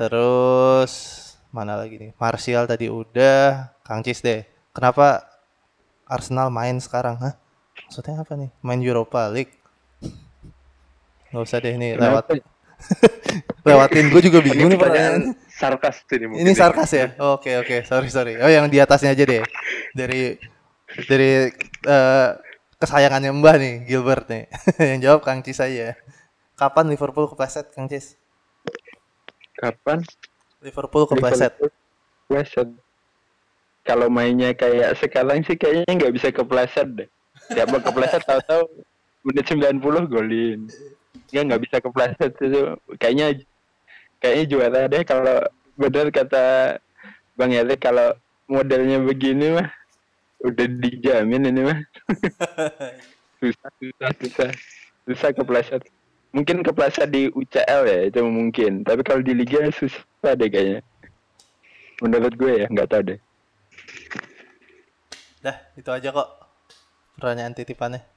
[0.00, 0.92] Terus
[1.52, 2.10] mana lagi nih?
[2.16, 4.46] Martial tadi udah, Kang Cis deh.
[4.72, 5.26] Kenapa
[6.08, 7.34] Arsenal main sekarang, hah?
[7.86, 8.50] Maksudnya apa nih?
[8.64, 9.52] Main Europa League?
[11.34, 12.53] Nggak usah deh nih lewat.
[13.66, 15.34] Lewatin gue juga bingung nih pertanyaan.
[15.54, 16.42] sarkas ini mungkin.
[16.44, 17.06] Ini sarkas ya?
[17.18, 18.34] Oke oke, sorry sorry.
[18.38, 19.42] Oh yang di atasnya aja deh.
[19.94, 20.36] Dari
[21.08, 21.48] dari
[21.86, 22.28] eh,
[22.78, 24.44] kesayangannya Mbah nih, Gilbert nih.
[24.92, 25.96] yang jawab Kang Cis aja.
[26.54, 28.14] Kapan Liverpool kepleset, Kang Cis?
[29.58, 30.04] Kapan?
[30.62, 31.56] Liverpool kepleset.
[32.28, 32.68] Kepleset.
[33.84, 37.08] Kalau mainnya kayak sekarang sih kayaknya nggak bisa kepleset deh.
[37.52, 38.64] Siapa kepleset tahu-tahu
[39.24, 40.60] menit 90 golin.
[41.30, 42.60] Nggak nggak bisa kepleset itu.
[42.98, 43.26] Kayaknya
[44.22, 45.38] kayaknya juara deh kalau
[45.74, 46.44] benar kata
[47.34, 48.14] Bang Erik kalau
[48.46, 49.68] modelnya begini mah
[50.44, 51.78] udah dijamin ini mah.
[53.42, 54.50] susah susah susah
[55.08, 55.82] susah kepleset.
[56.34, 58.82] Mungkin kepleset di UCL ya itu mungkin.
[58.82, 60.82] Tapi kalau di liga susah deh kayaknya.
[62.02, 63.18] Menurut gue ya nggak tahu deh.
[65.44, 66.28] Dah, itu aja kok.
[67.20, 68.13] Pertanyaan titipannya.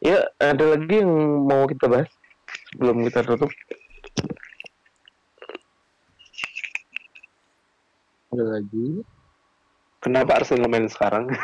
[0.00, 1.12] Ya ada lagi yang
[1.44, 2.08] mau kita bahas
[2.72, 3.52] sebelum kita tutup.
[8.32, 9.04] Ada lagi?
[10.00, 11.28] Kenapa Arsenal main sekarang?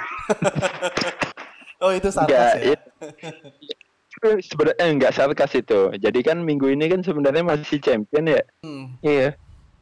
[1.77, 2.73] Oh, itu sarkas ya.
[4.17, 5.93] Itu sebenarnya eh, enggak sarkas itu.
[6.01, 8.43] Jadi kan minggu ini kan sebenarnya masih champion ya.
[8.65, 8.97] Hmm.
[9.05, 9.37] Iya.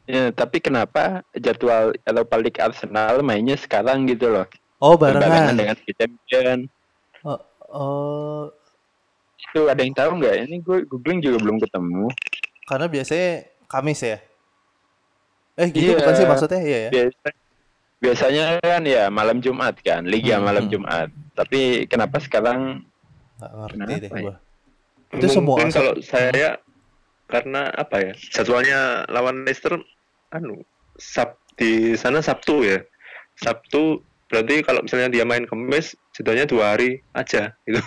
[0.05, 4.45] Ya, tapi kenapa jadwal Europa League Arsenal mainnya sekarang gitu loh?
[4.83, 5.55] Oh, Berbarengan barengan.
[5.55, 6.59] dengan champion.
[7.23, 7.39] Oh,
[7.71, 8.41] oh,
[9.49, 10.35] Itu ada yang tahu nggak?
[10.45, 12.07] Ini gue googling juga belum ketemu.
[12.65, 13.29] karena biasanya
[13.65, 14.17] Kamis ya.
[15.55, 15.97] Eh, gitu Iya.
[16.01, 16.59] bukan sih maksudnya?
[16.59, 16.89] Iya ya.
[16.91, 17.27] Biasa,
[17.95, 20.65] biasanya kan ya malam Jumat kan, Liga Hmm, malam.
[20.65, 21.07] Jumat.
[21.33, 22.81] Tapi kenapa sekarang
[23.35, 24.21] Nggak ngerti Kenapa deh ya?
[24.21, 24.35] gua.
[25.11, 26.49] Itu semua Mungkin kalau saya
[27.25, 28.13] karena apa ya?
[28.31, 29.75] Jadwalnya lawan Leicester
[30.31, 30.63] anu
[30.95, 32.79] Sab di sana Sabtu ya.
[33.35, 37.77] Sabtu berarti kalau misalnya dia main Kamis jadwalnya dua hari aja gitu.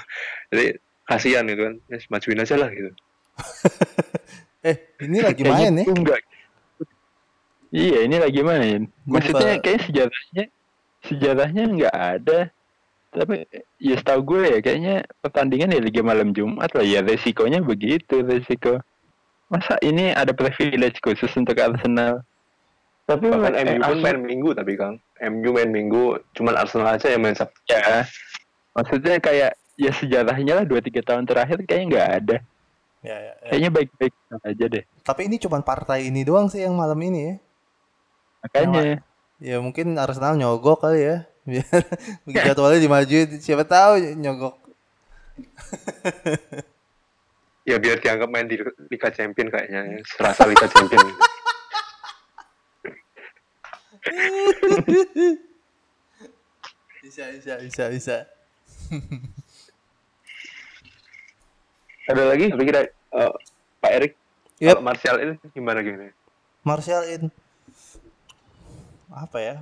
[0.53, 0.67] Jadi
[1.09, 1.75] kasihan gitu kan.
[1.89, 2.91] Ya, majuin aja lah gitu.
[4.67, 4.75] Eh,
[5.07, 5.87] ini lagi main ya?
[5.87, 6.19] tuh enggak.
[7.71, 8.81] Iya, ini lagi main.
[9.07, 10.45] Maksudnya kayak sejarahnya
[11.07, 12.51] sejarahnya nggak ada.
[13.15, 13.47] Tapi
[13.79, 18.83] ya setahu gue ya kayaknya pertandingan ya Liga malam Jumat lah ya resikonya begitu resiko.
[19.49, 22.21] Masa ini ada privilege khusus untuk Arsenal?
[23.09, 25.01] Tapi Bahkan eh, MU pun main Minggu tapi Kang.
[25.25, 27.57] MU main Minggu, cuman Arsenal aja yang main Sabtu.
[27.65, 28.05] Ya,
[28.77, 32.37] maksudnya kayak ya sejarahnya lah dua tiga tahun terakhir kayaknya nggak ada.
[32.99, 33.33] Ya, ya, ya.
[33.55, 34.85] Kayaknya baik-baik aja deh.
[35.07, 37.35] Tapi ini cuma partai ini doang sih yang malam ini ya.
[38.43, 39.07] Makanya
[39.39, 41.17] Ya mungkin Arsenal nyogok kali ya.
[41.47, 41.87] Biar
[42.51, 43.39] jadwalnya dimajuin.
[43.39, 44.59] Siapa tahu nyogok.
[47.69, 48.57] Ya biar dianggap main di
[48.89, 50.01] Liga Champion kayaknya.
[50.09, 51.05] Serasa Liga Champion.
[57.05, 58.17] Bisa, bisa, bisa, bisa.
[62.09, 63.33] Ada lagi kira-kira eh,
[63.79, 64.13] Pak Erik
[64.59, 64.83] Yep.
[64.83, 66.11] Martial ini gimana gimana?
[66.67, 67.31] Martial in
[69.15, 69.57] apa ya?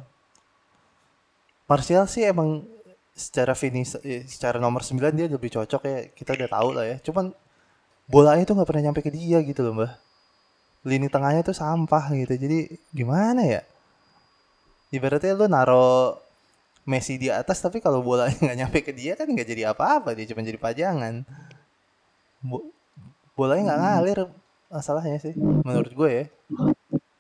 [1.68, 2.64] Martial sih emang
[3.12, 5.98] secara finish eh, secara nomor 9 dia lebih cocok ya.
[6.16, 6.96] Kita udah tahu lah ya.
[7.04, 7.28] Cuman
[8.08, 9.92] bolanya tuh nggak pernah nyampe ke dia gitu loh, Mbah.
[10.88, 12.32] Lini tengahnya tuh sampah gitu.
[12.32, 13.60] Jadi gimana ya?
[14.94, 16.22] Ibaratnya lu naro
[16.86, 20.24] Messi di atas tapi kalau bolanya nggak nyampe ke dia kan nggak jadi apa-apa dia
[20.30, 21.26] cuma jadi pajangan.
[22.46, 22.70] Bo-
[23.36, 24.18] bolanya nggak ngalir
[24.70, 26.24] masalahnya sih menurut gue ya.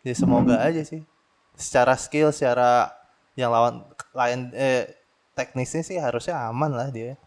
[0.06, 1.02] Ya semoga aja sih.
[1.58, 2.94] Secara skill, secara
[3.34, 4.86] yang lawan lain eh
[5.36, 7.18] teknisnya sih harusnya aman lah dia.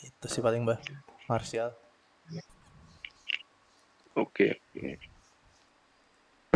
[0.00, 0.78] Itu sih paling bah
[1.26, 1.74] Martial.
[4.16, 4.58] Oke.
[4.74, 4.90] oke.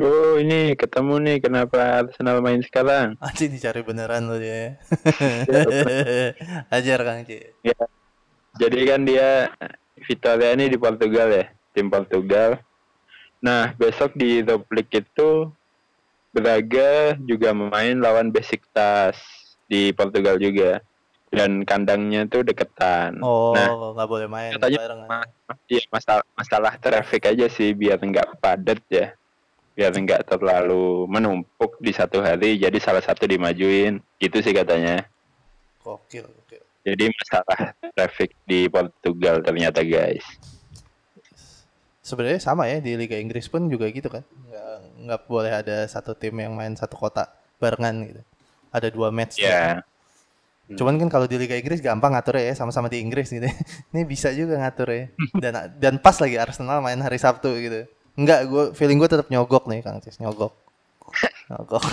[0.02, 3.14] Oh ini ketemu nih kenapa Arsenal main sekarang?
[3.22, 4.80] Anjing dicari beneran lo dia.
[6.74, 7.38] Ajar Kang Ci.
[8.60, 9.48] Jadi kan dia
[10.04, 12.60] Vitoria ini di Portugal ya, tim Portugal.
[13.40, 15.48] Nah besok di Top League itu
[16.32, 19.20] Braga juga main lawan Besiktas
[19.68, 20.80] di Portugal juga.
[21.32, 23.24] Dan kandangnya tuh deketan.
[23.24, 25.08] Oh, Nah nggak boleh main katanya barengan.
[25.48, 29.16] ma- iya, masalah masalah traffic aja sih biar nggak padat ya.
[29.72, 32.60] Biar nggak terlalu menumpuk di satu hari.
[32.60, 33.96] Jadi salah satu dimajuin.
[34.20, 35.08] Gitu sih katanya.
[35.80, 36.41] Gokil.
[36.82, 37.60] Jadi masalah
[37.94, 40.26] traffic di Portugal ternyata guys.
[42.02, 44.26] Sebenarnya sama ya di Liga Inggris pun juga gitu kan.
[44.26, 44.76] Nggak,
[45.06, 47.30] nggak boleh ada satu tim yang main satu kota
[47.62, 48.22] barengan gitu.
[48.74, 49.38] Ada dua match.
[49.38, 49.86] Ya,
[50.72, 53.44] Cuman kan kalau di Liga Inggris gampang ngatur ya, sama-sama di Inggris gitu.
[53.92, 55.04] Ini bisa juga ngatur ya.
[55.36, 57.84] Dan dan pas lagi Arsenal main hari Sabtu gitu.
[58.16, 60.52] Enggak, gue feeling gue tetap nyogok nih Kang Cis, nyogok.
[61.52, 61.84] Nyogok.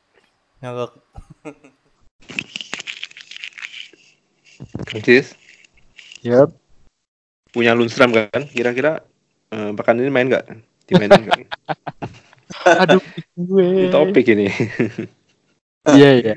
[0.62, 0.92] nyogok.
[4.88, 5.36] Kang Cis,
[6.24, 6.56] Yup.
[7.52, 8.48] punya Lundstram kan?
[8.48, 9.04] Kira-kira
[9.52, 10.44] eh, pekan ini main nggak?
[10.88, 11.38] Dimainin nggak?
[12.82, 13.02] Aduh,
[13.36, 13.66] gue.
[13.66, 14.46] Ini topik ini.
[15.86, 16.34] Iya ya.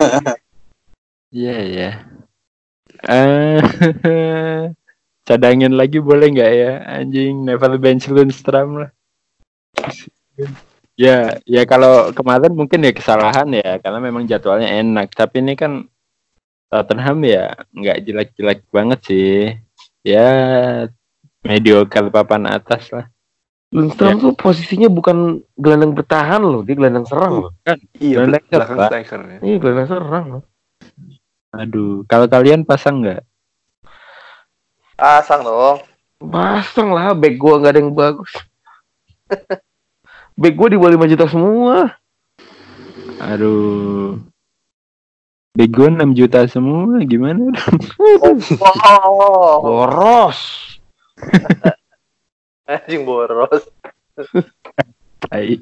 [1.34, 1.92] Iya ya.
[3.02, 3.58] Eh,
[5.28, 6.72] cadangin lagi boleh nggak ya?
[7.02, 8.92] Anjing, never bench Lundstram lah.
[10.94, 15.10] Ya, ya kalau kemarin mungkin ya kesalahan ya, karena memang jadwalnya enak.
[15.18, 15.90] Tapi ini kan
[16.70, 19.38] Tottenham ya nggak jelek-jelek banget sih.
[20.06, 20.30] Ya
[21.42, 23.10] mediocre papan atas lah.
[23.70, 27.52] Lundstrom tuh posisinya bukan gelandang bertahan loh, dia gelandang serang loh.
[28.02, 29.40] Iya, Belakang, belakang striker ya.
[29.46, 30.44] Iya, gelandang serang loh.
[31.54, 33.22] Aduh, kalau kalian pasang nggak?
[34.98, 35.86] Pasang dong.
[36.18, 38.34] Pasang lah, back gua nggak ada yang bagus.
[40.42, 41.94] back gua di bawah 5 juta semua.
[43.22, 44.18] Aduh.
[45.60, 47.52] Bego 6 juta semua gimana?
[49.04, 50.40] Oh, Boros.
[52.70, 53.66] anjing boros.
[55.20, 55.58] Tai.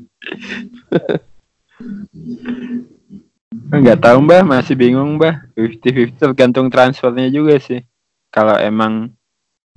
[3.74, 5.48] Enggak tahu mbah, masih bingung mbah.
[5.56, 7.82] 50-50 tergantung transfernya juga sih.
[8.30, 9.16] Kalau emang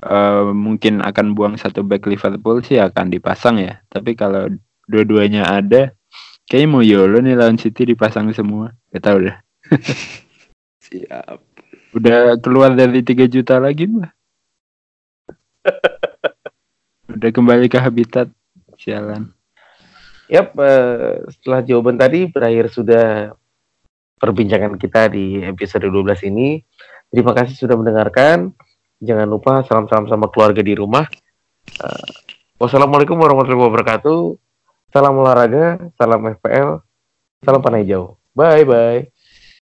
[0.02, 3.80] eh, mungkin akan buang satu back Liverpool sih akan dipasang ya.
[3.86, 4.50] Tapi kalau
[4.90, 5.94] dua-duanya ada,
[6.50, 8.74] kayaknya mau YOLO nih lawan City dipasang semua.
[8.90, 9.40] Gak tahu dah.
[10.90, 11.38] Siap.
[11.94, 14.10] Udah keluar dari 3 juta lagi mbah.
[17.14, 18.30] Udah kembali ke habitat.
[18.80, 19.30] Sialan.
[20.30, 23.34] Yap, eh, setelah jawaban tadi berakhir sudah
[24.22, 26.62] perbincangan kita di episode 12 ini.
[27.10, 28.54] Terima kasih sudah mendengarkan.
[29.02, 31.04] Jangan lupa salam-salam sama keluarga di rumah.
[31.66, 32.12] Eh,
[32.62, 34.38] wassalamualaikum warahmatullahi wabarakatuh.
[34.90, 36.82] Salam olahraga, salam FPL,
[37.42, 38.18] salam panai jauh.
[38.34, 39.19] Bye bye.